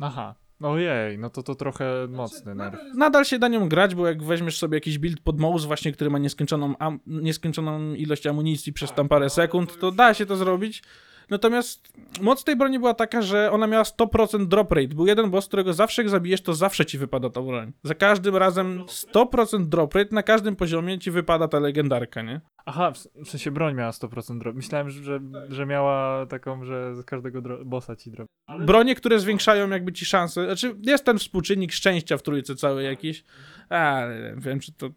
[0.00, 0.34] Aha.
[0.62, 2.80] Ojej, no to to trochę mocny nerw.
[2.94, 6.10] Nadal się da nią grać, bo jak weźmiesz sobie jakiś build pod mouse właśnie, który
[6.10, 6.74] ma nieskończoną,
[7.06, 10.82] nieskończoną ilość amunicji przez tam parę sekund, to da się to zrobić.
[11.30, 14.88] Natomiast moc tej broni była taka, że ona miała 100% drop rate.
[14.88, 17.72] Był jeden boss, którego zawsze jak zabijesz, to zawsze ci wypada ta broń.
[17.82, 22.40] Za każdym razem 100% drop rate, na każdym poziomie ci wypada ta legendarka, nie?
[22.66, 22.92] Aha,
[23.24, 24.56] w sensie broń miała 100% drop.
[24.56, 28.28] Myślałem, że, że miała taką, że z każdego bossa ci drop.
[28.60, 30.44] Bronie, które zwiększają jakby ci szanse.
[30.44, 33.24] Znaczy, jest ten współczynnik szczęścia w trójce całej jakiś.
[33.68, 34.90] Ale wiem, czy to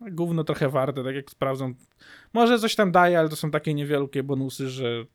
[0.00, 1.74] gówno trochę warte, tak jak sprawdzam.
[2.32, 5.06] Może coś tam daje, ale to są takie niewielkie bonusy, że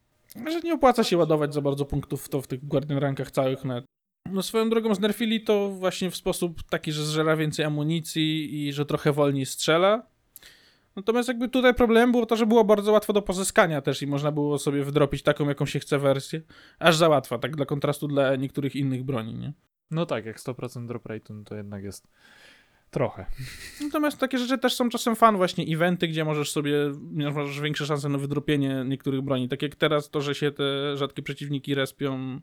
[0.52, 3.60] że nie opłaca się ładować za bardzo punktów w to w tych Guardian rankach całych.
[4.32, 8.86] No swoją drogą znerfili to właśnie w sposób taki, że zżera więcej amunicji i że
[8.86, 10.08] trochę wolniej strzela.
[10.96, 14.32] Natomiast jakby tutaj problemem było to, że było bardzo łatwo do pozyskania też i można
[14.32, 16.42] było sobie wdropić taką, jaką się chce wersję.
[16.80, 19.54] Aż za łatwa, tak dla kontrastu dla niektórych innych broni, nie?
[19.92, 22.08] No tak, jak 100% drop rate, no to jednak jest
[22.94, 23.26] trochę.
[23.82, 26.76] Natomiast takie rzeczy też są czasem fan, właśnie eventy, gdzie możesz sobie,
[27.36, 29.50] masz większe szanse na wydropienie niektórych broni.
[29.50, 32.40] Tak jak teraz to, że się te rzadkie przeciwniki respią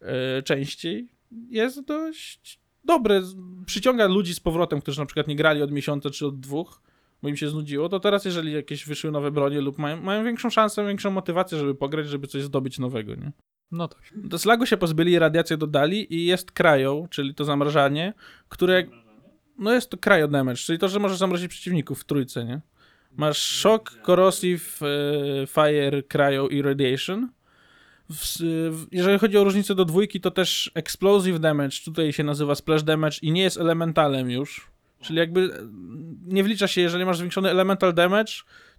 [0.00, 1.08] e, częściej,
[1.50, 3.22] jest dość dobre.
[3.66, 6.82] Przyciąga ludzi z powrotem, którzy na przykład nie grali od miesiąca czy od dwóch,
[7.22, 10.50] bo im się znudziło, to teraz jeżeli jakieś wyszły nowe bronie lub mają, mają większą
[10.50, 13.32] szansę, większą motywację, żeby pograć, żeby coś zdobyć nowego, nie?
[13.70, 14.02] No tak.
[14.16, 18.14] Do slagu się pozbyli, radiację dodali i jest krają, czyli to zamrażanie,
[18.48, 18.84] które
[19.58, 22.60] no jest to cryo damage, czyli to, że możesz zamrozić przeciwników w trójce, nie?
[23.16, 27.28] Masz shock, corrosive, e, fire, cryo i radiation.
[28.10, 28.38] W,
[28.70, 32.82] w, jeżeli chodzi o różnicę do dwójki, to też explosive damage, tutaj się nazywa splash
[32.82, 34.70] damage i nie jest elementalem już.
[35.00, 35.68] Czyli jakby e,
[36.26, 38.32] nie wlicza się, jeżeli masz zwiększony elemental damage,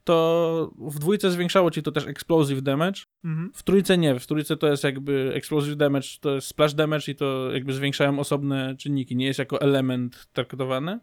[0.04, 3.02] to w dwójce zwiększało ci to też explosive damage.
[3.24, 3.52] Mhm.
[3.54, 7.16] W trójce nie, w trójce to jest jakby explosive damage, to jest splash damage i
[7.16, 11.00] to jakby zwiększają osobne czynniki, nie jest jako element traktowane.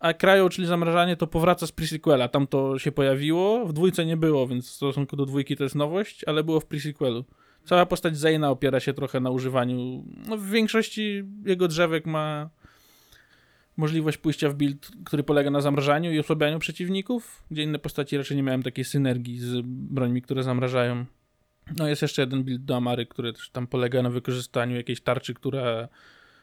[0.00, 4.16] A cryo, czyli zamrażanie, to powraca z pre-sequela, tam to się pojawiło, w dwójce nie
[4.16, 7.24] było, więc w stosunku do dwójki to jest nowość, ale było w pre-sequelu.
[7.64, 12.50] Cała postać Zayna opiera się trochę na używaniu, no w większości jego drzewek ma
[13.76, 18.36] możliwość pójścia w build, który polega na zamrażaniu i osłabianiu przeciwników, gdzie inne postaci raczej
[18.36, 21.04] nie miałem takiej synergii z brońmi, które zamrażają.
[21.76, 25.34] No jest jeszcze jeden build do Amary, który też tam polega na wykorzystaniu jakiejś tarczy,
[25.34, 25.88] która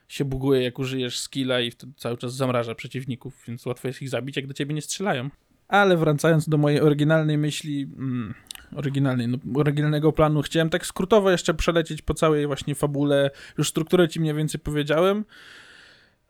[0.08, 4.10] się buguje jak użyjesz skilla i wtedy cały czas zamraża przeciwników, więc łatwo jest ich
[4.10, 5.30] zabić, jak do ciebie nie strzelają.
[5.68, 8.34] Ale wracając do mojej oryginalnej myśli, mm,
[8.76, 14.08] oryginalnej, no, oryginalnego planu, chciałem tak skrótowo jeszcze przelecieć po całej właśnie fabule, już strukturę
[14.08, 15.26] ci mniej więcej powiedziałem,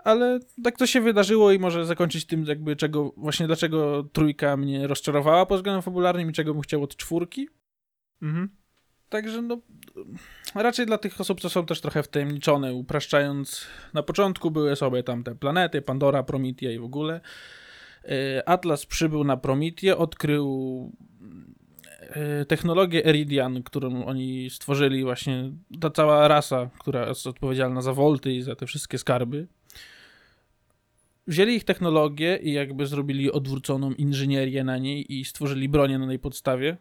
[0.03, 4.87] ale tak to się wydarzyło i może zakończyć tym jakby czego, właśnie dlaczego trójka mnie
[4.87, 7.49] rozczarowała pod względem fabularnym i czego bym chciał od czwórki.
[8.21, 8.49] Mhm.
[9.09, 9.61] Także no,
[10.55, 15.23] raczej dla tych osób, co są też trochę wtajemniczone, upraszczając, na początku były sobie tam
[15.23, 17.21] te planety, Pandora, Prometia i w ogóle.
[18.05, 20.91] E, Atlas przybył na Promitię, odkrył
[21.99, 25.51] e, technologię Eridian, którą oni stworzyli właśnie,
[25.81, 29.47] ta cała rasa, która jest odpowiedzialna za wolty i za te wszystkie skarby.
[31.27, 36.19] Wzięli ich technologię i jakby zrobili odwróconą inżynierię na niej i stworzyli bronię na tej
[36.19, 36.77] podstawie.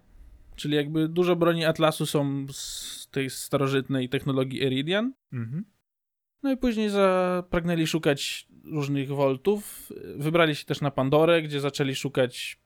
[0.56, 5.12] Czyli jakby dużo broni Atlasu są z tej starożytnej technologii Eridian.
[5.32, 5.64] Mhm.
[6.42, 9.92] No i później zapragnęli szukać różnych woltów.
[10.16, 12.60] Wybrali się też na Pandorę, gdzie zaczęli szukać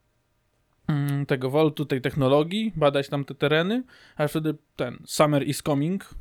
[0.88, 3.84] mm, tego woltu, tej technologii, badać tam te tereny,
[4.16, 6.14] a wtedy ten Summer is coming,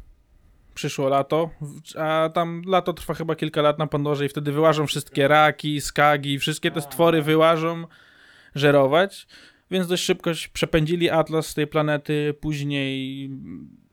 [0.75, 1.49] przyszło lato,
[1.97, 6.39] a tam lato trwa chyba kilka lat na Pandorze i wtedy wyłażą wszystkie raki, skagi,
[6.39, 7.87] wszystkie te stwory wyłażą
[8.55, 9.27] żerować,
[9.71, 13.29] więc dość szybko przepędzili Atlas z tej planety, później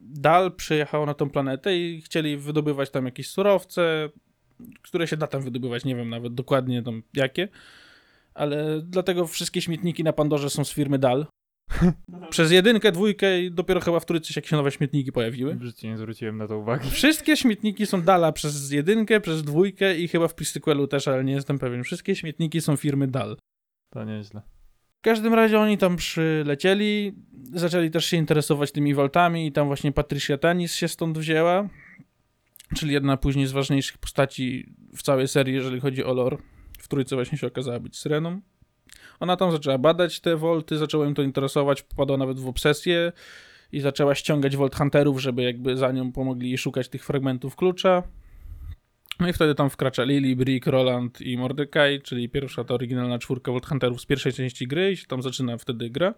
[0.01, 4.09] Dal przyjechał na tą planetę i chcieli wydobywać tam jakieś surowce,
[4.83, 7.49] które się da tam wydobywać, nie wiem nawet dokładnie tam jakie,
[8.35, 11.27] ale dlatego wszystkie śmietniki na Pandorze są z firmy Dal.
[12.31, 15.55] Przez jedynkę, dwójkę i dopiero chyba w trójce się jakieś nowe śmietniki pojawiły.
[15.55, 16.91] W życiu nie zwróciłem na to uwagi.
[16.91, 21.33] Wszystkie śmietniki są Dala przez jedynkę, przez dwójkę i chyba w Pre-sequelu też, ale nie
[21.33, 21.85] jestem pewien.
[21.85, 23.37] Wszystkie śmietniki są firmy Dal.
[23.91, 24.43] To nieźle.
[24.99, 27.15] W każdym razie oni tam przylecieli,
[27.53, 31.69] zaczęli też się interesować tymi woltami i tam właśnie Patricia Tanis się stąd wzięła,
[32.77, 36.37] czyli jedna później z ważniejszych postaci w całej serii, jeżeli chodzi o lore.
[36.79, 38.41] W trójce właśnie się okazała być Syreną.
[39.21, 43.13] Ona tam zaczęła badać te wolty, zaczęło im to interesować, popadła nawet w obsesję
[43.73, 48.03] i zaczęła ściągać Volt Hunterów, żeby jakby za nią pomogli szukać tych fragmentów klucza.
[49.21, 53.53] No i wtedy tam wkracza Lily, Brick, Roland i Mordecai, czyli pierwsza ta oryginalna czwórka
[53.53, 56.15] Volt Hunterów z pierwszej części gry i się tam zaczyna wtedy gra.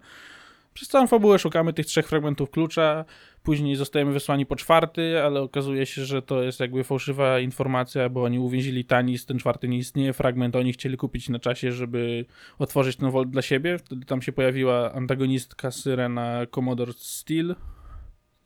[0.75, 3.05] Przez całą fabułę szukamy tych trzech fragmentów klucza,
[3.43, 8.23] później zostajemy wysłani po czwarty, ale okazuje się, że to jest jakby fałszywa informacja, bo
[8.23, 12.25] oni uwięzili Tanis, ten czwarty nie istnieje, fragment oni chcieli kupić na czasie, żeby
[12.59, 13.77] otworzyć ten Volt dla siebie.
[13.77, 17.55] Wtedy tam się pojawiła antagonistka Syrena Commodore Steel,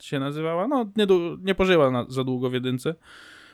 [0.02, 1.08] się nazywała, no nie,
[1.42, 2.96] nie pożyła na, za długo w jedynce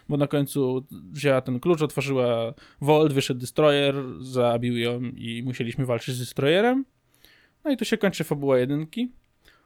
[0.10, 6.16] bo na końcu wzięła ten klucz, otworzyła Volt, wyszedł Destroyer, zabił ją i musieliśmy walczyć
[6.16, 6.86] z Destroyerem.
[7.66, 9.12] No i tu się kończy fabuła jedynki.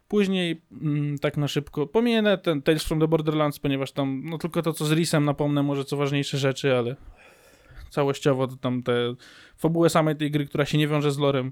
[0.07, 4.61] Później, mm, tak na szybko, pominę ten Tales from the Borderlands, ponieważ tam, no tylko
[4.61, 6.95] to co z Risem napomnę, może co ważniejsze rzeczy, ale
[7.89, 9.15] całościowo to tam te
[9.57, 11.51] fabułę samej tej gry, która się nie wiąże z lorem,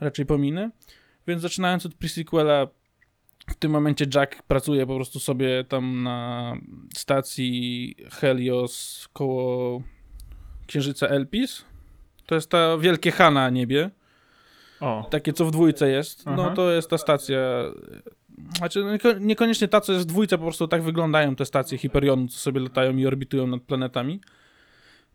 [0.00, 0.70] raczej pominę.
[1.26, 2.68] Więc zaczynając od pre-sequela,
[3.48, 6.52] W tym momencie Jack pracuje po prostu sobie tam na
[6.96, 9.82] stacji Helios koło
[10.66, 11.64] księżyca Elpis.
[12.26, 13.90] To jest ta wielkie H na niebie.
[14.82, 16.22] O, Takie, co w dwójce jest.
[16.26, 16.36] Aha.
[16.36, 17.38] No to jest ta stacja.
[18.58, 22.28] Znaczy, nieko- niekoniecznie ta, co jest w dwójce, po prostu tak wyglądają te stacje Hyperionu,
[22.28, 24.20] co sobie latają i orbitują nad planetami.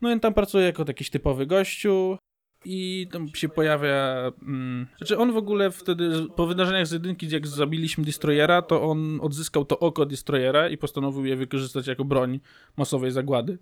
[0.01, 2.17] No i tam pracuje jako jakiś typowy gościu.
[2.65, 4.31] I tam się pojawia.
[4.41, 9.19] Mm, znaczy, on w ogóle wtedy, po wydarzeniach z jedynki, jak zabiliśmy Destroyera, to on
[9.21, 12.39] odzyskał to oko Destroyera i postanowił je wykorzystać jako broń
[12.77, 13.57] masowej zagłady.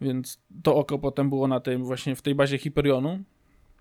[0.00, 3.18] Więc to oko potem było na tym, właśnie w tej bazie Hyperionu.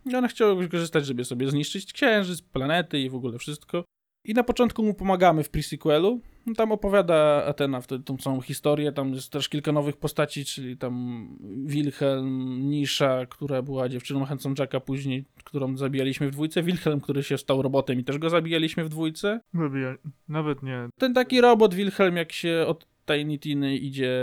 [0.06, 3.84] I ona chciała wykorzystać, żeby sobie zniszczyć księżyc, planety i w ogóle wszystko.
[4.26, 6.20] I na początku mu pomagamy w pre-sequelu.
[6.46, 8.92] No, Tam opowiada Atena wtedy tą całą historię.
[8.92, 11.28] Tam jest też kilka nowych postaci, czyli tam
[11.66, 16.64] Wilhelm, Nisza, która była dziewczyną chętcą Jacka później, którą zabijaliśmy w dwójce.
[16.64, 19.40] Wilhelm, który się stał robotem i też go zabijaliśmy w dwójce.
[19.54, 19.98] zabija-
[20.28, 20.90] nawet nie.
[21.00, 22.88] Ten taki robot Wilhelm, jak się od
[23.18, 24.20] Tiny Tiny idzie...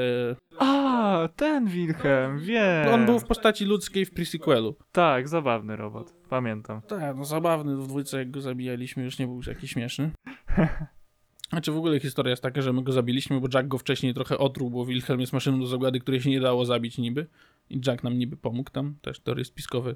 [0.59, 2.89] A, ten Wilhelm, wiem.
[2.89, 4.75] On był w postaci ludzkiej w pre-sequelu.
[4.93, 6.15] Tak, zabawny robot.
[6.29, 6.83] Pamiętam.
[6.83, 10.11] Tak, no zabawny w dwójce, jak go zabijaliśmy, już nie był jakiś śmieszny.
[11.51, 14.39] Znaczy w ogóle historia jest taka, że my go zabiliśmy, bo Jack go wcześniej trochę
[14.39, 17.27] otruł, bo Wilhelm jest maszyną do zagłady, której się nie dało zabić niby.
[17.71, 19.95] I Jack nam niby pomógł tam, też teorie spiskowe.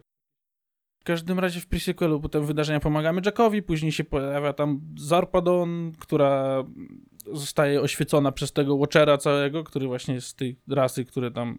[1.03, 6.65] W każdym razie w pre-sequelu potem wydarzenia pomagamy Jackowi, później się pojawia tam Zarpadon, która
[7.33, 11.59] zostaje oświecona przez tego Watchera całego, który właśnie z tej rasy, które tam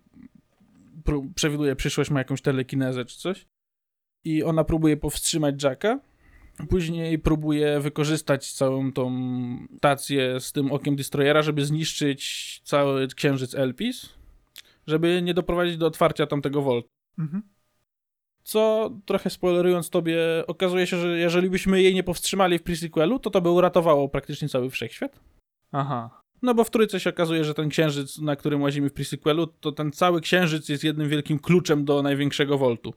[1.35, 3.45] przewiduje przyszłość, ma jakąś telekinezę czy coś.
[4.23, 5.99] I ona próbuje powstrzymać Jacka.
[6.69, 9.11] Później próbuje wykorzystać całą tą
[9.77, 14.09] stację z tym okiem Destroyera, żeby zniszczyć cały księżyc Elpis,
[14.87, 16.85] żeby nie doprowadzić do otwarcia tamtego Volt.
[17.19, 17.52] Mhm.
[18.43, 20.17] Co, trochę spoilerując tobie,
[20.47, 24.49] okazuje się, że jeżeli byśmy jej nie powstrzymali w pre-sequelu, to to by uratowało praktycznie
[24.49, 25.19] cały wszechświat.
[25.71, 26.21] Aha.
[26.41, 29.71] No bo w trójce się okazuje, że ten księżyc, na którym łazimy w pre-sequelu, to
[29.71, 32.93] ten cały księżyc jest jednym wielkim kluczem do największego Voltu.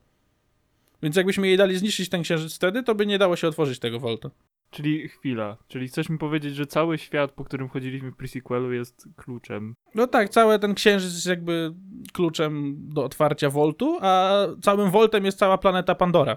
[1.03, 4.01] Więc jakbyśmy jej dali zniszczyć ten księżyc wtedy, to by nie dało się otworzyć tego
[4.01, 4.31] Volta.
[4.77, 5.57] Czyli chwila.
[5.69, 9.75] Czyli chcesz mi powiedzieć, że cały świat, po którym chodziliśmy w pre-sequelu jest kluczem.
[9.95, 11.75] No tak, cały ten księżyc jest jakby
[12.13, 16.37] kluczem do otwarcia Voltu, a całym Voltem jest cała planeta Pandora.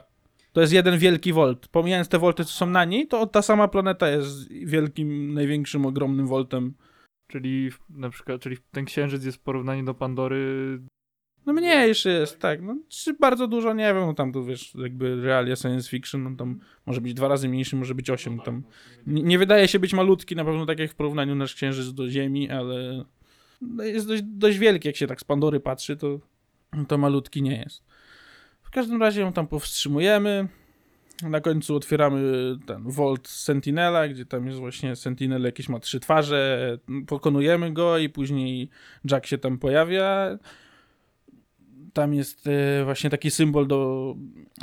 [0.53, 1.67] To jest jeden wielki Volt.
[1.67, 6.27] Pomijając te Volty, co są na niej, to ta sama planeta jest wielkim, największym, ogromnym
[6.27, 6.73] Voltem.
[7.27, 10.79] Czyli na przykład, czyli ten księżyc jest w porównaniu do Pandory.
[11.49, 12.61] No mniejszy jest, tak.
[12.61, 16.35] No, czy bardzo dużo, nie wiem, no tam tu wiesz, jakby realia science fiction, no
[16.35, 18.63] tam może być dwa razy mniejszy, może być osiem, tam.
[19.07, 22.09] Nie, nie wydaje się być malutki, na pewno tak jak w porównaniu nasz księżyc do
[22.09, 23.05] Ziemi, ale
[23.61, 26.19] no jest dość, dość wielki, jak się tak z Pandory patrzy, to,
[26.87, 27.83] to malutki nie jest.
[28.61, 30.47] W każdym razie ją tam powstrzymujemy,
[31.23, 32.21] na końcu otwieramy
[32.65, 36.77] ten Vault Sentinela, gdzie tam jest właśnie Sentinel jakieś ma trzy twarze,
[37.07, 38.69] pokonujemy go i później
[39.11, 40.37] Jack się tam pojawia
[41.99, 44.15] tam jest e, właśnie taki symbol do.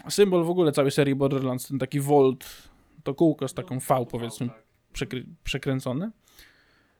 [0.09, 2.69] Symbol w ogóle całej serii Borderlands, ten taki Volt,
[3.03, 4.49] to kółko z taką V powiedzmy
[4.93, 6.11] przekry, przekręcone.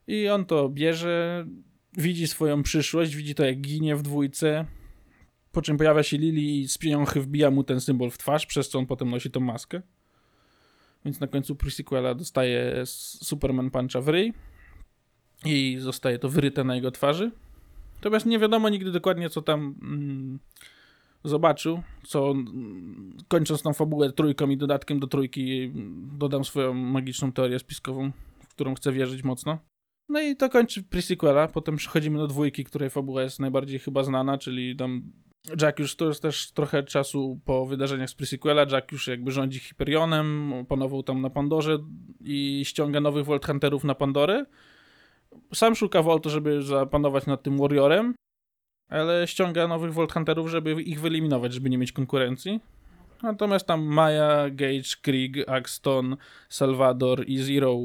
[0.07, 1.47] I on to bierze,
[1.97, 4.65] widzi swoją przyszłość, widzi to jak ginie w dwójce.
[5.53, 8.69] Po czym pojawia się Lili i z pieniądzy wbija mu ten symbol w twarz, przez
[8.69, 9.83] co on potem nosi tą maskę.
[11.05, 14.33] Więc na końcu prequela dostaje Superman Puncha w ryj
[15.45, 17.31] i zostaje to wyryte na jego twarzy.
[17.97, 20.39] Natomiast nie wiadomo nigdy dokładnie, co tam mm,
[21.25, 21.83] zobaczył.
[22.07, 22.35] Co
[23.29, 25.73] kończąc tą fabułę trójką i dodatkiem do trójki,
[26.19, 29.59] dodam swoją magiczną teorię spiskową, w którą chcę wierzyć mocno.
[30.09, 31.49] No i to kończy pre-sequela.
[31.49, 35.13] Potem przechodzimy do dwójki, której fabuła jest najbardziej chyba znana, czyli tam
[35.63, 38.73] Jack już to jest też trochę czasu po wydarzeniach z pre-sequela.
[38.73, 41.79] Jack już jakby rządzi Hyperionem, panował tam na Pandorze
[42.21, 44.47] i ściąga nowych Volt Hunterów na Pandorę
[45.55, 48.15] sam szuka Voltu, żeby zapanować nad tym Warriorem,
[48.89, 52.61] ale ściąga nowych Volt Hunterów, żeby ich wyeliminować, żeby nie mieć konkurencji.
[53.23, 56.17] Natomiast tam Maya, Gage, Krieg, Axton,
[56.49, 57.79] Salvador i Zero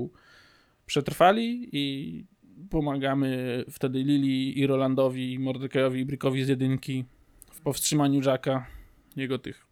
[0.85, 2.25] przetrwali i
[2.69, 7.05] pomagamy wtedy Lili i Rolandowi, Mordekajowi i Brickowi z jedynki
[7.51, 8.67] w powstrzymaniu Jacka,
[9.15, 9.67] jego tych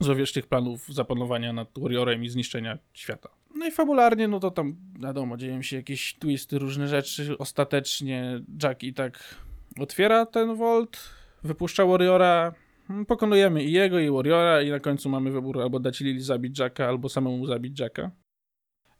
[0.00, 3.28] złowieszczych planów zapanowania nad Warriorem i zniszczenia świata.
[3.58, 7.38] No i fabularnie, no to tam wiadomo, dzieją się jakieś twisty, różne rzeczy.
[7.38, 9.34] Ostatecznie Jack i tak
[9.80, 11.10] otwiera ten Volt,
[11.44, 12.52] wypuszcza Warriora,
[12.90, 16.58] mm, pokonujemy i jego, i Warriora i na końcu mamy wybór albo dać Lili zabić
[16.58, 18.10] Jacka, albo samemu zabić Jacka.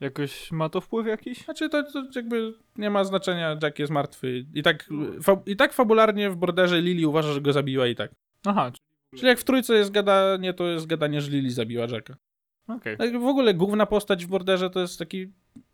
[0.00, 1.44] Jakoś ma to wpływ jakiś?
[1.44, 4.46] Znaczy to, to jakby nie ma znaczenia, Jack jest martwy.
[4.54, 4.88] I tak,
[5.22, 8.10] fa- I tak fabularnie w borderze Lili uważa, że go zabiła i tak.
[8.46, 8.72] Aha,
[9.14, 12.16] Czyli jak w trójce jest gadanie, to jest gadanie, że Lili zabiła Jacka.
[12.68, 12.96] Okej.
[12.96, 15.26] Tak W ogóle główna postać w Borderze to jest taki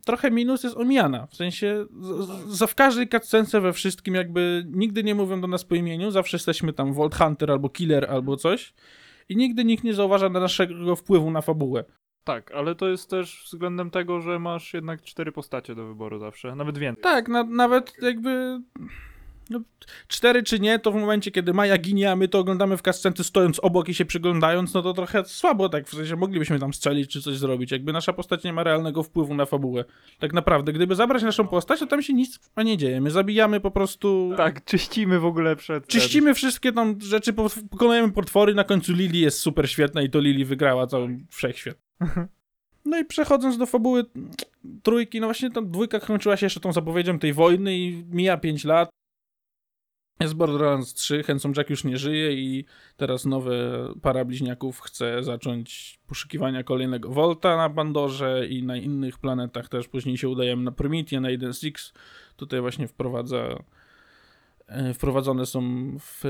[0.05, 1.27] trochę minus jest omijana.
[1.27, 5.47] W sensie, z- z- za w każdej cutscence we wszystkim jakby nigdy nie mówią do
[5.47, 8.73] nas po imieniu, zawsze jesteśmy tam Vault Hunter albo Killer albo coś
[9.29, 11.83] i nigdy nikt nie zauważa naszego wpływu na fabułę.
[12.23, 16.55] Tak, ale to jest też względem tego, że masz jednak cztery postacie do wyboru zawsze,
[16.55, 17.03] nawet więcej.
[17.03, 18.61] Tak, na, nawet jakby
[19.49, 19.59] no,
[20.07, 23.23] cztery czy nie, to w momencie, kiedy Maja ginie, a my to oglądamy w cutscence
[23.23, 27.11] stojąc obok i się przyglądając, no to trochę słabo, tak, w sensie moglibyśmy tam strzelić
[27.11, 29.85] czy coś zrobić, jakby nasza postać nie ma realnego wpływu na fabułę.
[30.19, 33.71] Tak naprawdę, gdyby zabrać naszą postać, to tam się nic nie dzieje, my zabijamy po
[33.71, 34.33] prostu...
[34.37, 35.87] Tak, czyścimy w ogóle przed...
[35.87, 40.19] Czyścimy wszystkie tam rzeczy, po- pokonujemy potwory, na końcu Lili jest super świetna i to
[40.19, 41.77] Lili wygrała cały wszechświat.
[42.85, 44.05] No i przechodząc do fabuły
[44.83, 48.65] trójki, no właśnie tam dwójka kończyła się jeszcze tą zapowiedzią tej wojny i mija 5
[48.65, 48.89] lat.
[50.19, 52.65] Jest Borderlands 3, Handsome Jack już nie żyje i
[52.97, 53.53] teraz nowe
[54.01, 59.87] para bliźniaków chce zacząć poszukiwania kolejnego Volta na Bandorze i na innych planetach też.
[59.87, 61.93] Później się udajemy na Prometheus, na 1.6.
[62.35, 63.63] Tutaj właśnie wprowadza
[64.67, 65.61] e, wprowadzone są
[65.99, 66.29] w e,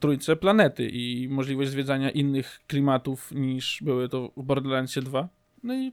[0.00, 5.28] trójce planety i możliwość zwiedzania innych klimatów niż były to w Borderlandsie 2.
[5.62, 5.92] No i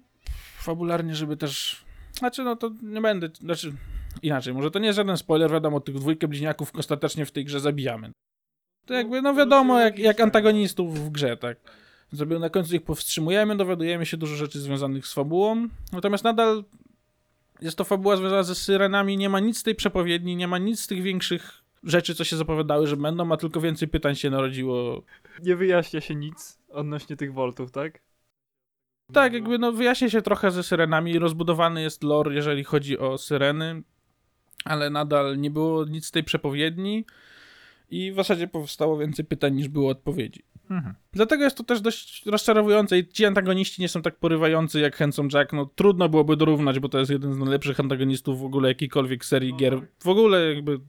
[0.57, 1.85] fabularnie, żeby też.
[2.11, 3.29] Znaczy, no to nie będę.
[3.33, 3.73] Znaczy,
[4.21, 7.59] inaczej, może to nie jest żaden spoiler, wiadomo, tych dwójkę bliźniaków ostatecznie w tej grze
[7.59, 8.11] zabijamy.
[8.85, 11.57] To jakby, no wiadomo, jak, jak antagonistów w grze, tak.
[12.13, 16.63] Żeby na końcu ich powstrzymujemy, dowiadujemy się dużo rzeczy związanych z fabułą, natomiast nadal
[17.61, 20.79] jest to fabuła związana ze syrenami, nie ma nic z tej przepowiedni, nie ma nic
[20.79, 25.03] z tych większych rzeczy, co się zapowiadały, że będą, a tylko więcej pytań się narodziło
[25.43, 27.99] Nie wyjaśnia się nic odnośnie tych voltów, tak?
[29.13, 33.83] Tak, jakby no wyjaśnia się trochę ze syrenami, rozbudowany jest lore, jeżeli chodzi o syreny,
[34.65, 37.05] ale nadal nie było nic z tej przepowiedni
[37.89, 40.43] i w zasadzie powstało więcej pytań niż było odpowiedzi.
[40.69, 40.95] Mhm.
[41.13, 45.29] Dlatego jest to też dość rozczarowujące i ci antagoniści nie są tak porywający jak Handsome
[45.33, 45.53] Jack.
[45.53, 49.55] No trudno byłoby dorównać, bo to jest jeden z najlepszych antagonistów w ogóle jakiejkolwiek serii
[49.55, 49.81] gier.
[50.03, 50.79] W ogóle jakby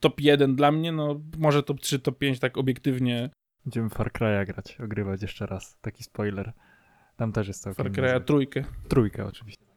[0.00, 3.30] top 1 dla mnie, no może top 3, top 5 tak obiektywnie
[3.64, 5.78] Będziemy Far Cry'a grać, ogrywać jeszcze raz.
[5.80, 6.52] Taki spoiler.
[7.16, 8.64] Tam też jest całkiem Far Cry'a trójkę.
[8.88, 9.67] Trójkę oczywiście.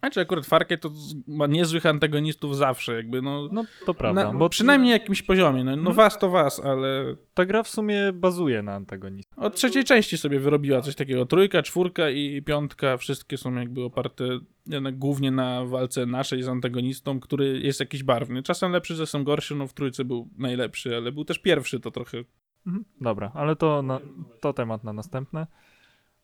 [0.00, 0.90] Znaczy akurat Far Cry to
[1.26, 3.48] ma niezłych antagonistów zawsze, jakby no...
[3.52, 5.96] No to prawda, na, bo przynajmniej na jakimś poziomie, no, no Mhm.
[5.96, 9.36] was to was, ale ta gra w sumie bazuje na antagonizmie.
[9.36, 11.26] od trzeciej części sobie wyrobiła coś takiego.
[11.26, 14.24] Trójka, czwórka i piątka, wszystkie są jakby oparte
[14.66, 18.42] jednak głównie na walce naszej z antagonistą, który jest jakiś barwny.
[18.42, 22.18] Czasem lepszy, czasem gorszy, no w trójce był najlepszy, ale był też pierwszy, to trochę...
[22.66, 22.84] Mhm.
[23.00, 24.00] Dobra, ale to, na,
[24.40, 25.46] to temat na następne.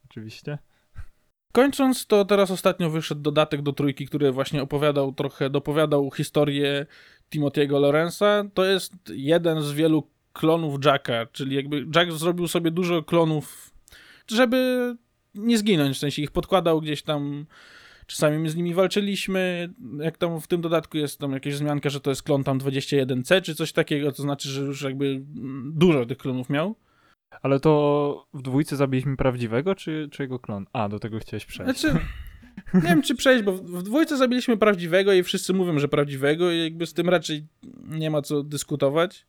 [0.05, 0.59] Oczywiście.
[1.55, 6.87] Kończąc, to teraz ostatnio wyszedł dodatek do trójki, który właśnie opowiadał trochę, dopowiadał historię
[7.35, 8.45] Timothy'ego Lorenza.
[8.55, 13.71] To jest jeden z wielu klonów Jacka, czyli jakby Jack zrobił sobie dużo klonów,
[14.27, 14.97] żeby
[15.35, 17.47] nie zginąć, w sensie ich podkładał gdzieś tam,
[18.07, 22.01] czasami my z nimi walczyliśmy, jak tam w tym dodatku jest tam jakaś wzmianka, że
[22.01, 25.23] to jest klon tam 21C, czy coś takiego, to znaczy, że już jakby
[25.65, 26.77] dużo tych klonów miał.
[27.43, 30.67] Ale to w dwójce zabiliśmy prawdziwego, czy, czy jego klon?
[30.73, 31.81] A, do tego chciałeś przejść.
[31.81, 31.99] Znaczy,
[32.75, 36.59] nie wiem czy przejść, bo w- dwójce zabiliśmy prawdziwego i wszyscy mówią, że prawdziwego i
[36.63, 37.47] jakby z tym raczej
[37.89, 39.27] nie ma co dyskutować.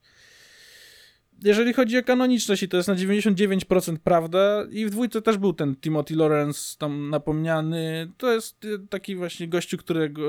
[1.43, 5.53] Jeżeli chodzi o kanoniczność i to jest na 99% prawda i w dwójce też był
[5.53, 10.21] ten Timothy Lawrence tam napomniany, to jest y, taki właśnie gościu, którego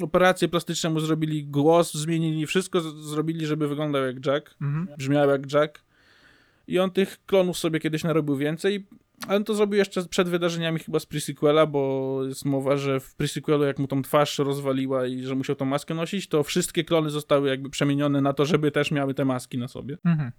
[0.00, 4.88] operacje plastyczne mu zrobili głos, zmienili wszystko, zrobili, żeby wyglądał jak Jack Mhm.
[4.98, 5.86] brzmiał jak Jack.
[6.66, 8.86] I on tych klonów sobie kiedyś narobił więcej,
[9.28, 13.14] ale on to zrobił jeszcze przed wydarzeniami chyba z prequela, bo jest mowa, że w
[13.14, 17.10] prequelu jak mu tą twarz rozwaliła i że musiał tą maskę nosić, to wszystkie klony
[17.10, 19.98] zostały jakby przemienione na to, żeby też miały te maski na sobie.
[20.04, 20.32] Mhm.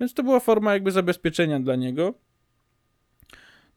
[0.00, 2.14] Więc to była forma jakby zabezpieczenia dla niego.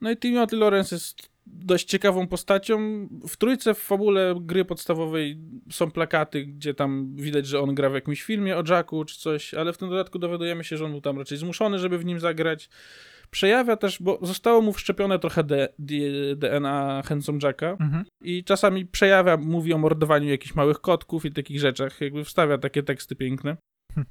[0.02, 3.08] No i Timothy Lawrence jest dość ciekawą postacią.
[3.28, 5.38] W trójce w fabule gry podstawowej
[5.72, 9.54] są plakaty, gdzie tam widać, że on gra w jakimś filmie o Jacku czy coś,
[9.54, 12.20] ale w tym dodatku dowiadujemy się, że on był tam raczej zmuszony, żeby w nim
[12.20, 12.70] zagrać.
[13.32, 18.06] Przejawia też, bo zostało mu wszczepione trochę D- D- DNA Handsome Jacka Mhm.
[18.22, 22.84] i czasami przejawia, mówi o mordowaniu jakichś małych kotków i takich rzeczach, jakby wstawia takie
[22.84, 23.58] teksty piękne.
[23.96, 24.06] Hm.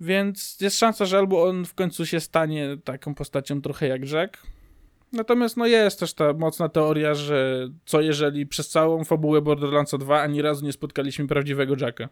[0.00, 4.46] Więc jest szansa, że albo on w końcu się stanie taką postacią trochę jak Jack.
[5.12, 10.20] Natomiast no jest też ta mocna teoria, że co jeżeli przez całą fabułę Borderlandsa 2
[10.22, 12.08] ani razu nie spotkaliśmy prawdziwego Jacka.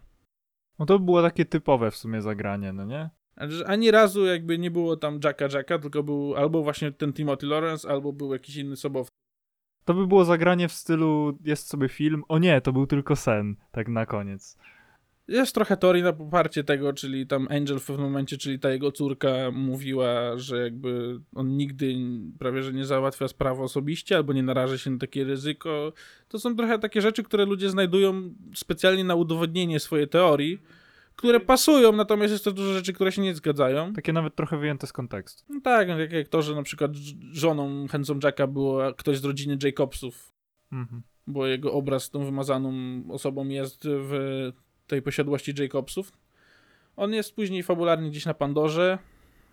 [0.79, 3.09] No to było takie typowe w sumie zagranie, no nie?
[3.37, 7.47] Znaczy, ani razu jakby nie było tam Jacka Jacka, tylko był albo właśnie ten Timothy
[7.47, 9.15] Lawrence, albo był jakiś inny sobowtór.
[9.85, 12.23] To by było zagranie w stylu jest sobie film.
[12.27, 14.57] O nie, to był tylko sen, tak na koniec.
[15.27, 18.91] Jest trochę teorii na poparcie tego, czyli tam Angel w pewnym momencie, czyli ta jego
[18.91, 21.95] córka mówiła, że jakby on nigdy
[22.39, 25.93] prawie, że nie załatwia sprawy osobiście albo nie naraża się na takie ryzyko.
[26.27, 30.59] To są trochę takie rzeczy, które ludzie znajdują specjalnie na udowodnienie swojej teorii,
[31.15, 33.93] które pasują, natomiast jest to dużo rzeczy, które się nie zgadzają.
[33.93, 35.43] Takie nawet trochę wyjęte z kontekstu.
[35.49, 36.91] No tak, jak, jak to, że na przykład
[37.31, 40.31] żoną Handsome Jacka było ktoś z rodziny Jacobsów,
[40.71, 41.01] Mhm.
[41.27, 42.73] bo jego obraz z tą wymazaną
[43.09, 44.51] osobą jest w
[44.87, 46.11] tej posiadłości Jacobsów.
[46.95, 48.97] On jest później fabularnie gdzieś na Pandorze.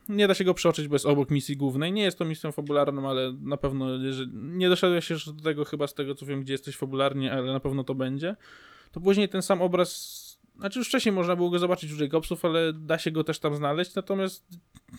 [0.09, 1.93] Nie da się go przeoczyć, bo jest obok misji głównej.
[1.93, 3.87] Nie jest to misją fabularną, ale na pewno,
[4.33, 7.61] nie doszedłeś jeszcze do tego chyba z tego, co wiem, gdzie jesteś fabularnie, ale na
[7.61, 8.37] pewno to będzie.
[8.93, 12.73] To później ten sam obraz, znaczy już wcześniej można było go zobaczyć u Jacobsów, ale
[12.73, 14.47] da się go też tam znaleźć, natomiast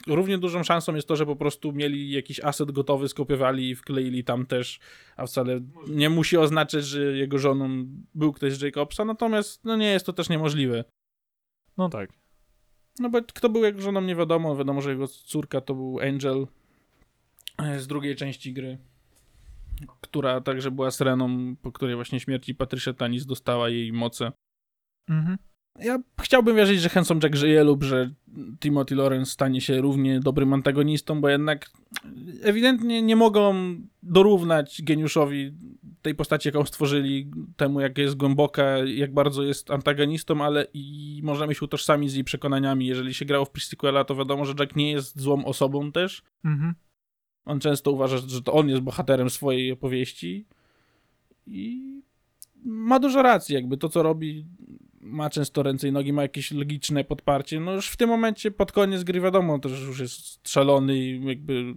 [0.07, 4.23] równie dużą szansą jest to, że po prostu mieli jakiś aset gotowy, skopiowali i wkleili
[4.23, 4.79] tam też,
[5.17, 7.85] a wcale nie musi oznaczać, że jego żoną
[8.15, 10.83] był ktoś z Jacobsa, natomiast no nie jest to też niemożliwe.
[11.77, 12.13] No tak.
[12.99, 16.47] No bo kto był jego żoną nie wiadomo, wiadomo, że jego córka to był Angel
[17.57, 18.77] e, z drugiej części gry,
[20.01, 24.31] która także była Sereną, po której właśnie śmierci Patricia Tanis dostała jej moce.
[25.09, 25.37] Mhm.
[25.79, 28.11] Ja chciałbym wierzyć, że Handsome Jack żyje lub że
[28.59, 31.69] Timothy Lawrence stanie się równie dobrym antagonistą, bo jednak
[32.41, 33.53] ewidentnie nie mogą
[34.03, 35.53] dorównać geniuszowi
[36.01, 41.55] tej postaci, jaką stworzyli, temu jak jest głęboka, jak bardzo jest antagonistą, ale i możemy
[41.55, 42.85] się utożsamić z jej przekonaniami.
[42.85, 46.23] Jeżeli się grało w prequela, to wiadomo, że Jack nie jest złą osobą też.
[46.45, 46.73] Mhm.
[47.45, 50.45] On często uważa, że to on jest bohaterem swojej opowieści
[51.47, 51.93] i
[52.65, 54.45] ma dużo racji, jakby to, co robi,
[55.03, 57.59] ma często ręce i nogi, ma jakieś logiczne podparcie.
[57.59, 61.75] No już w tym momencie, pod koniec gry, wiadomo, też już jest szalony i jakby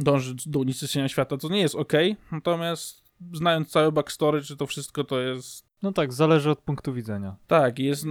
[0.00, 1.92] dąży do unicestwienia świata, co nie jest ok.
[2.32, 7.36] Natomiast znając całe backstory, czy to wszystko to jest No tak, zależy od punktu widzenia.
[7.46, 8.06] tak, jest,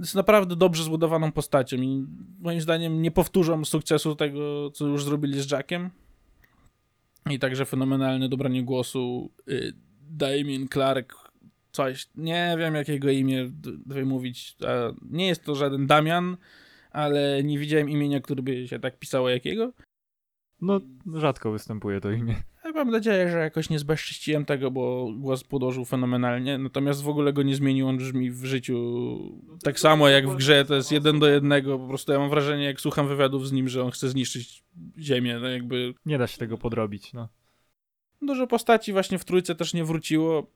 [0.00, 2.06] jest naprawdę dobrze zbudowaną postacią i
[2.40, 5.90] moim zdaniem nie powtórzą sukcesu tego, co już zrobili z Jackiem.
[7.30, 9.72] I także fenomenalne dobranie głosu y,
[10.10, 11.29] Damien Clark,
[11.72, 13.50] coś, nie wiem jakiego imię
[13.86, 14.56] wymówić.
[15.10, 16.36] Nie jest to żaden Damian,
[16.90, 19.72] ale nie widziałem imienia, które by się tak pisało jakiego.
[20.60, 20.80] No,
[21.14, 22.42] rzadko występuje to imię.
[22.64, 27.32] Ja mam nadzieję, że jakoś nie zbezcześciłem tego, bo głos podłożył fenomenalnie, natomiast w ogóle
[27.32, 29.18] go nie zmienił, on brzmi w życiu
[29.62, 32.64] tak samo jak w grze, to jest jeden do jednego, po prostu ja mam wrażenie,
[32.64, 34.64] jak słucham wywiadów z nim, że on chce zniszczyć
[34.98, 37.28] ziemię, no jakby Nie da się tego podrobić, no.
[38.22, 40.50] dużo postaci właśnie w trójce też nie wróciło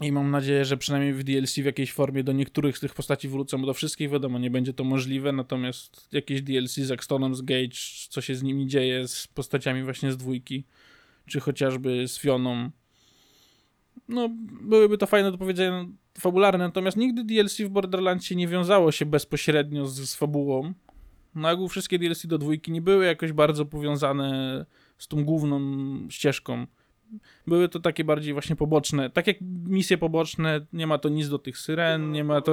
[0.00, 3.28] i mam nadzieję, że przynajmniej w DLC w jakiejś formie do niektórych z tych postaci
[3.28, 7.42] wrócą, bo do wszystkich wiadomo, nie będzie to możliwe, natomiast jakieś DLC z Axtonem, z
[7.42, 7.76] Gage,
[8.08, 10.64] co się z nimi dzieje, z postaciami właśnie z dwójki,
[11.26, 12.70] czy chociażby z Fioną,
[14.08, 14.28] no
[14.62, 15.86] byłyby to fajne do powiedzenia
[16.18, 20.72] fabularne, natomiast nigdy DLC w Borderlandsie nie wiązało się bezpośrednio z, z fabułą.
[21.34, 24.66] Na ogół wszystkie DLC do dwójki nie były jakoś bardzo powiązane
[24.98, 25.60] z tą główną
[26.10, 26.66] ścieżką.
[27.46, 29.36] Były to takie bardziej właśnie poboczne, tak jak
[29.66, 32.52] misje poboczne, nie ma to nic do tych syren, nie ma to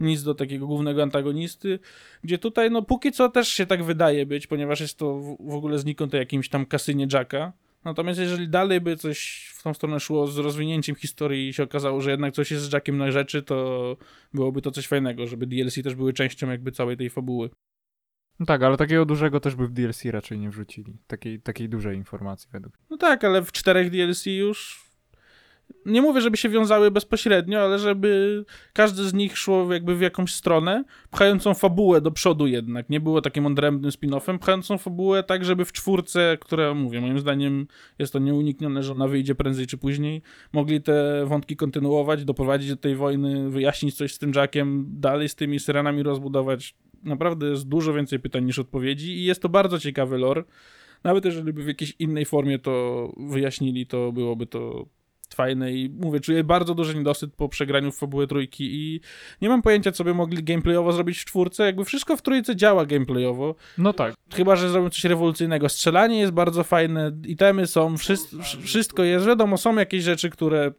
[0.00, 1.78] nic do takiego głównego antagonisty,
[2.24, 5.78] gdzie tutaj no póki co też się tak wydaje być, ponieważ jest to w, ogóle
[5.78, 7.52] znikąd jakimś tam kasynie Jacka.
[7.84, 12.00] Natomiast jeżeli dalej by coś w tą stronę szło z rozwinięciem historii i się okazało,
[12.00, 13.96] że jednak coś jest z Jackiem na rzeczy, to
[14.34, 17.50] byłoby to coś fajnego, żeby DLC też były częścią jakby całej tej fabuły.
[18.40, 20.96] No tak, ale takiego dużego też by w DLC raczej nie wrzucili.
[21.06, 22.86] Takiej, takiej dużej informacji według mnie.
[22.90, 24.88] No tak, ale w czterech DLC już.
[25.86, 30.34] Nie mówię, żeby się wiązały bezpośrednio, ale żeby każdy z nich szło jakby w jakąś
[30.34, 32.90] stronę, pchającą fabułę do przodu jednak.
[32.90, 37.66] Nie było takim odrębnym spin-offem, pchającą fabułę tak, żeby w czwórce, która mówię, moim zdaniem
[37.98, 40.22] jest to nieuniknione, że ona wyjdzie prędzej czy później,
[40.52, 45.34] mogli te wątki kontynuować, doprowadzić do tej wojny, wyjaśnić coś z tym Jackiem, dalej z
[45.34, 46.74] tymi syrenami rozbudować.
[47.02, 50.44] Naprawdę jest dużo więcej pytań niż odpowiedzi i jest to bardzo ciekawy lore.
[51.04, 54.86] Nawet jeżeli by w jakiejś innej formie to wyjaśnili, to byłoby to
[55.34, 59.00] fajne i mówię, czuję bardzo duży niedosyt po przegraniu w fabułę trójki i
[59.42, 61.64] nie mam pojęcia, co by mogli gameplayowo zrobić w czwórce.
[61.64, 64.14] Jakby wszystko w trójce działa gameplayowo, No tak.
[64.34, 65.68] chyba, że zrobią coś rewolucyjnego.
[65.68, 69.26] Strzelanie jest bardzo fajne, itemy są, wszys- wsz- wszystko jest.
[69.26, 70.72] Wiadomo, są jakieś rzeczy, które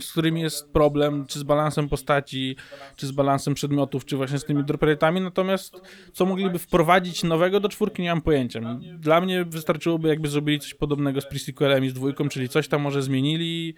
[0.00, 2.56] z którymi jest problem, czy z balansem postaci,
[2.96, 5.80] czy z balansem przedmiotów, czy właśnie z tymi droperytami, natomiast
[6.12, 8.60] co mogliby wprowadzić nowego do czwórki, nie mam pojęcia.
[8.98, 12.82] Dla mnie wystarczyłoby jakby zrobili coś podobnego z pre-sequelem i z dwójką, czyli coś tam
[12.82, 13.74] może zmienili,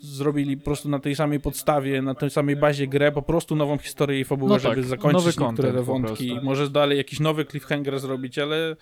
[0.00, 3.78] zrobili po prostu na tej samej podstawie, na tej samej bazie grę, po prostu nową
[3.78, 6.38] historię i fabułę, No tak, żeby zakończyć niektóre wątki.
[6.42, 8.76] Może dalej jakiś nowy cliffhanger zrobić, ale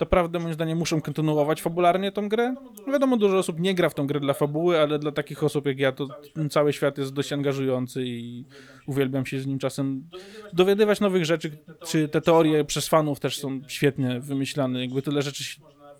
[0.00, 2.54] naprawdę moim zdaniem muszą kontynuować fabularnie tą grę.
[2.92, 5.78] Wiadomo, dużo osób nie gra w tą grę dla fabuły, ale dla takich osób jak
[5.78, 6.08] ja to
[6.50, 8.44] cały świat jest dość angażujący i
[8.86, 10.08] uwielbiam się z nim czasem
[10.52, 15.44] dowiadywać nowych rzeczy, czy te teorie przez fanów też są świetnie wymyślane, jakby tyle rzeczy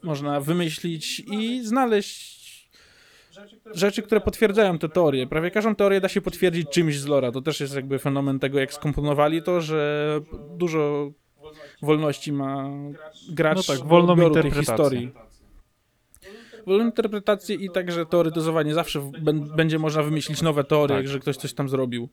[0.03, 2.43] można wymyślić i znaleźć
[3.75, 5.27] rzeczy, które potwierdzają te teorie.
[5.27, 7.33] Prawie każdą teorię da się potwierdzić czymś z lora.
[7.33, 10.21] To też jest jakby fenomen tego, jak skomponowali to, że
[10.57, 11.11] dużo
[11.83, 12.71] wolności ma
[13.31, 14.61] gracz No tak, wolną tej interpretację.
[14.63, 15.11] historii.
[16.67, 18.75] Wolną interpretację i także teoretyzowanie.
[18.75, 19.11] Zawsze
[19.57, 21.09] będzie można wymyślić nowe teorie, Tak.
[21.09, 22.09] że ktoś coś tam zrobił.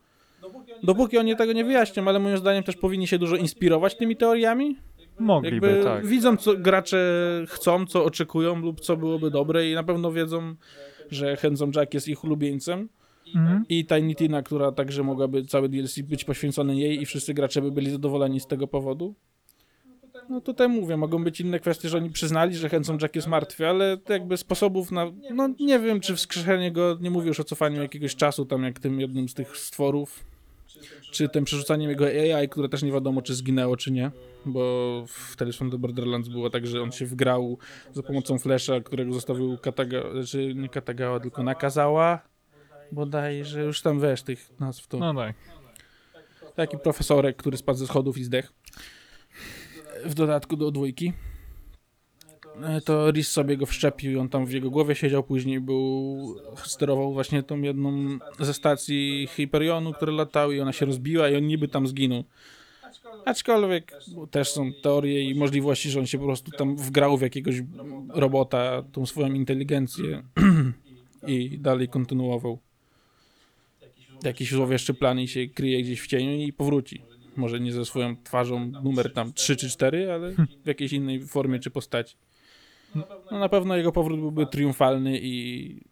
[0.83, 4.77] Dopóki oni tego nie wyjaśnią, ale moim zdaniem też powinni się dużo inspirować tymi teoriami.
[5.19, 6.05] Mogliby, Jakby tak.
[6.07, 6.97] widzą, co gracze
[7.47, 10.55] chcą, co oczekują lub co byłoby dobre i na pewno wiedzą,
[11.11, 12.89] że Handsome Jack jest ich ulubieńcem
[13.35, 13.63] Mhm.
[13.69, 17.71] i Tiny Tina, która także mogłaby cały DLC być poświęcony jej i wszyscy gracze by
[17.71, 19.15] byli zadowoleni z tego powodu.
[20.29, 23.67] No tutaj mówię, mogą być inne kwestie, że oni przyznali, że Handsome Jack jest martwy,
[23.67, 27.43] ale to jakby sposobów na, no nie wiem, czy wskrzeszenie go, nie mówię już o
[27.43, 30.23] cofaniu jakiegoś czasu tam jak tym jednym z tych stworów,
[31.11, 34.11] czy tym przerzucaniem jego AI, które też nie wiadomo, czy zginęło, czy nie,
[34.45, 37.57] bo w Tales from the Borderlands było tak, że on się wgrał
[37.93, 42.19] za pomocą Flasha, którego zostawił Kataga, czy nie Katagała, tylko Nakazała,
[42.91, 44.97] bodajże, już tam wiesz, tych nazw to...
[44.97, 45.35] No tak.
[46.55, 48.53] Taki profesorek, który spadł ze schodów i zdechł.
[50.05, 51.13] W dodatku do dwójki.
[52.63, 56.35] E, To Riz sobie go wszczepił i on tam w jego głowie siedział, później był,
[56.63, 61.47] sterował właśnie tą jedną ze stacji Hyperionu, które latały i ona się rozbiła i on
[61.47, 62.23] niby tam zginął.
[63.25, 63.93] Aczkolwiek
[64.31, 67.55] też są teorie i możliwości, że on się po prostu tam wgrał w jakiegoś
[68.09, 70.23] robota, tą swoją inteligencję
[71.27, 72.59] i dalej kontynuował
[74.23, 77.01] jakiś złowieszczy plan i się kryje gdzieś w cieniu i powróci.
[77.39, 80.31] Może nie ze swoją twarzą numer tam 3 czy 4, ale
[80.63, 82.17] w jakiejś innej formie czy postaci.
[83.31, 85.83] No na pewno jego powrót byłby triumfalny i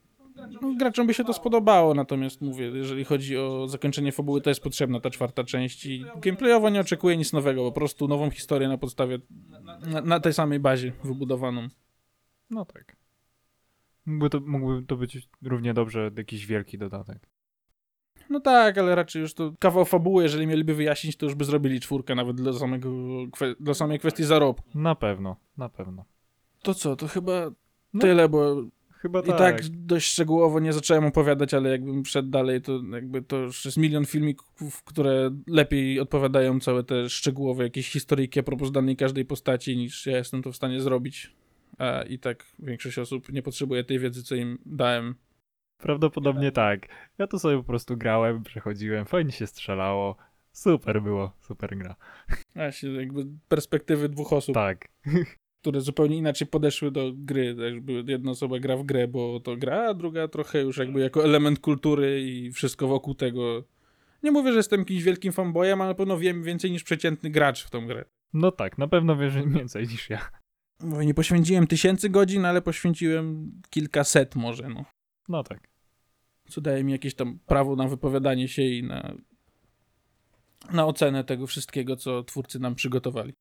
[0.61, 4.61] no, graczom by się to spodobało, natomiast mówię, jeżeli chodzi o zakończenie fabuły, to jest
[4.61, 8.77] potrzebna ta czwarta część i gameplayowo nie oczekuję nic nowego, po prostu nową historię na
[8.77, 9.19] podstawie,
[9.87, 11.67] na, na tej samej bazie wybudowaną.
[12.49, 12.97] No tak.
[14.05, 17.29] Mógłby to, mógłby to być równie dobrze jakiś wielki dodatek.
[18.29, 21.79] No tak, ale raczej już to kawał fabuły, jeżeli mieliby wyjaśnić, to już by zrobili
[21.79, 22.89] czwórkę nawet dla, samego,
[23.59, 24.79] dla samej kwestii zarobku.
[24.79, 26.05] Na pewno, na pewno.
[26.61, 27.51] To co, to chyba
[27.93, 28.63] No, tyle, bo
[29.01, 29.37] Chyba i tak.
[29.37, 33.77] tak dość szczegółowo nie zacząłem opowiadać, ale jakbym szedł dalej, to jakby to już jest
[33.77, 39.77] milion filmików, które lepiej odpowiadają całe te szczegółowe jakieś historyjki a propos danej każdej postaci,
[39.77, 41.31] niż ja jestem to w stanie zrobić.
[41.77, 45.15] A i tak większość osób nie potrzebuje tej wiedzy, co im dałem.
[45.77, 46.87] Prawdopodobnie tak.
[47.17, 50.15] Ja to sobie po prostu grałem, przechodziłem, fajnie się strzelało.
[50.51, 51.95] Super było, super gra.
[52.55, 54.55] Właśnie jakby perspektywy dwóch osób.
[54.55, 54.87] Tak.
[55.61, 57.55] które zupełnie inaczej podeszły do gry.
[57.73, 61.23] Jakby jedna osoba gra w grę, bo to gra, a druga trochę już jakby jako
[61.23, 63.63] element kultury i wszystko wokół tego.
[64.23, 67.65] Nie mówię, że jestem jakimś wielkim fanboyem, ale na pewno wiem więcej niż przeciętny gracz
[67.65, 68.05] w tą grę.
[68.33, 70.29] No tak, na pewno wiesz więcej niż ja.
[70.79, 74.85] Bo nie poświęciłem tysięcy godzin, ale poświęciłem kilkaset może, no.
[75.29, 75.67] No tak.
[76.49, 79.13] Co daje mi jakieś tam prawo na wypowiadanie się i na,
[80.73, 83.33] na ocenę tego wszystkiego, co twórcy nam przygotowali.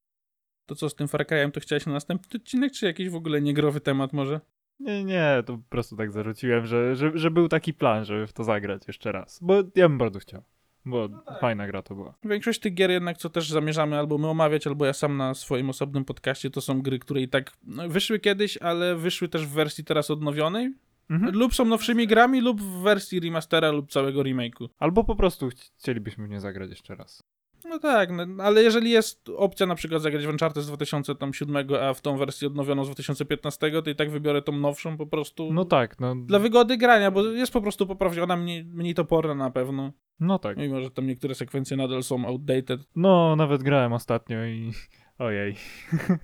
[0.67, 3.43] To co z tym Far Cry'em, to chciałeś na następny odcinek, czy jakiś w ogóle
[3.43, 4.41] niegrowy temat może?
[4.81, 8.33] Nie, nie, to po prostu tak zarzuciłem, że, że, że był taki plan, żeby w
[8.33, 9.39] to zagrać jeszcze raz.
[9.43, 10.43] Bo ja bym bardzo chciał.
[10.85, 11.09] Bo
[11.41, 12.15] fajna gra to była.
[12.25, 15.71] Większość tych gier jednak, co też zamierzamy albo my omawiać, albo ja sam na swoim
[15.71, 19.51] osobnym podcaście, to są gry, które i tak no, wyszły kiedyś, ale wyszły też w
[19.51, 20.75] wersji teraz odnowionej.
[21.11, 21.35] Mhm.
[21.35, 24.69] Lub są nowszymi grami, lub w wersji remastera, lub całego remake'u.
[24.79, 27.23] Albo po prostu chci- chcielibyśmy nie zagrać jeszcze raz.
[27.69, 31.95] No tak, no, ale jeżeli jest opcja na przykład zagrać w Uncharted z 2007, a
[31.95, 35.65] w tą wersję odnowioną z 2015, to i tak wybiorę tą nowszą po prostu No
[35.65, 39.93] tak, no, dla wygody grania, bo jest po prostu poprawiona, mniej, mniej toporna na pewno.
[40.21, 40.57] no tak.
[40.57, 42.81] Mimo, że tam niektóre sekwencje nadal są outdated.
[42.97, 44.73] No, nawet grałem ostatnio i
[45.19, 45.55] ojej.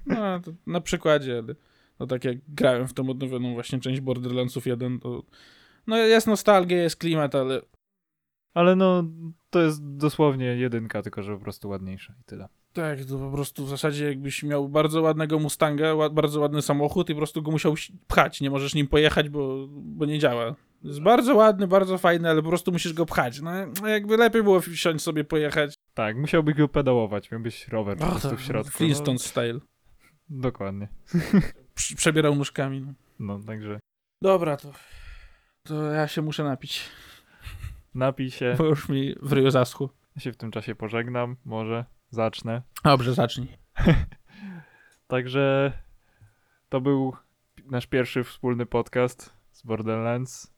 [0.06, 1.42] No, to na przykładzie,
[2.00, 5.22] no tak jak grałem w tą odnowioną właśnie część Borderlandsów 1, to
[5.86, 7.60] no jest nostalgia, jest klimat, ale
[8.54, 9.04] Ale no,
[9.50, 12.48] to jest dosłownie jedynka, tylko że po prostu ładniejsza i tyle.
[12.72, 17.10] tak, to po prostu w zasadzie jakbyś miał bardzo ładnego Mustanga, ła- bardzo ładny samochód
[17.10, 17.74] i po prostu go musiał
[18.06, 20.54] pchać, nie możesz nim pojechać, bo, bo nie działa.
[20.84, 23.40] Jest bardzo ładny, bardzo fajny, ale po prostu musisz go pchać.
[23.40, 23.50] No
[23.82, 25.74] no jakby lepiej było wsiąść sobie, pojechać.
[25.94, 28.72] Tak, musiałbyś go pedałować, miałbyś rower po prostu w środku.
[28.72, 29.52] Flintstone style.
[29.54, 29.60] No,
[30.30, 30.88] dokładnie.
[31.74, 32.80] Prze- Przebierał nóżkami.
[32.80, 32.92] No.
[33.18, 33.78] No, także
[34.22, 34.72] Dobra, to,
[35.62, 36.88] to ja się muszę napić,
[37.94, 38.54] napij się.
[38.58, 39.88] bo już mi w ryju zaschło.
[40.16, 42.62] Ja się w tym czasie pożegnam, może zacznę.
[42.84, 43.48] Dobrze, zacznij.
[45.06, 45.72] Także
[46.68, 47.12] To był
[47.64, 50.52] nasz pierwszy wspólny podcast z Borderlands.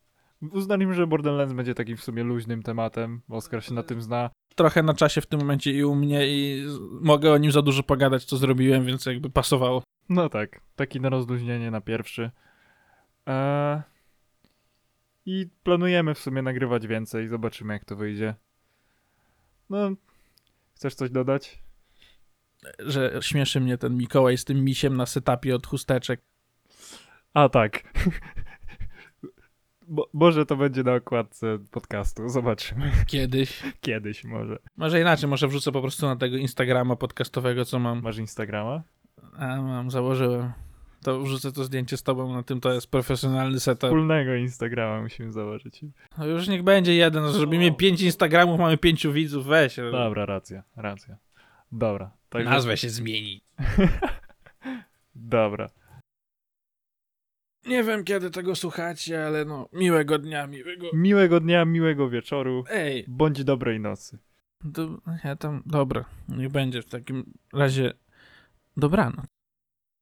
[0.53, 3.21] Uznaliśmy, że Borderlands będzie takim w sumie luźnym tematem.
[3.29, 4.31] bo Oskar się na tym zna.
[4.55, 6.67] Trochę na czasie w tym momencie i u mnie i
[7.01, 9.83] mogę o nim za dużo pogadać, co zrobiłem, więc jakby pasowało.
[10.09, 12.31] No tak, taki na rozluźnienie na pierwszy.
[13.27, 13.83] Eee,
[15.27, 18.35] I planujemy w sumie nagrywać więcej, zobaczymy jak to wyjdzie.
[19.71, 19.91] No,
[20.75, 21.63] chcesz coś dodać?
[22.79, 26.21] Że śmieszy mnie ten Mikołaj z tym misiem na setupie od chusteczek.
[27.35, 27.83] A tak.
[29.89, 32.93] Bo, może to będzie na okładce podcastu, zobaczymy.
[33.07, 33.63] Kiedyś.
[33.81, 34.59] Kiedyś może.
[34.77, 38.03] Może inaczej, może wrzucę po prostu na tego Instagrama podcastowego, co mam.
[38.03, 38.83] Masz Instagrama?
[39.39, 40.53] A, mam, założyłem.
[41.03, 43.91] To wrzucę to zdjęcie z tobą na tym, to jest profesjonalny setup.
[43.91, 45.81] Wspólnego Instagrama musimy założyć.
[46.19, 49.77] No już niech będzie jeden, zrobimy pięć Instagramów, mamy pięciu widzów, weź.
[49.77, 51.17] Dobra, racja, racja.
[51.73, 52.11] Dobra.
[52.29, 53.41] Także, Nazwę się zmieni.
[55.15, 55.71] Dobra.
[57.67, 60.87] Nie wiem, kiedy tego słuchacie, ale no, miłego dnia, miłego...
[60.93, 62.65] Miłego dnia, miłego wieczoru.
[62.71, 64.19] Ej, Bądź dobrej nocy.
[64.65, 64.89] do,
[65.25, 67.93] ja tam, dobra, niech będzie w takim razie
[68.77, 69.27] dobranoc.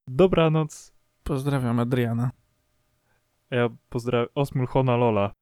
[0.08, 0.92] Dobranoc.
[1.22, 2.30] Pozdrawiam Adriana.
[3.50, 5.32] Ja pozdrawiam Osmul Hona Lola.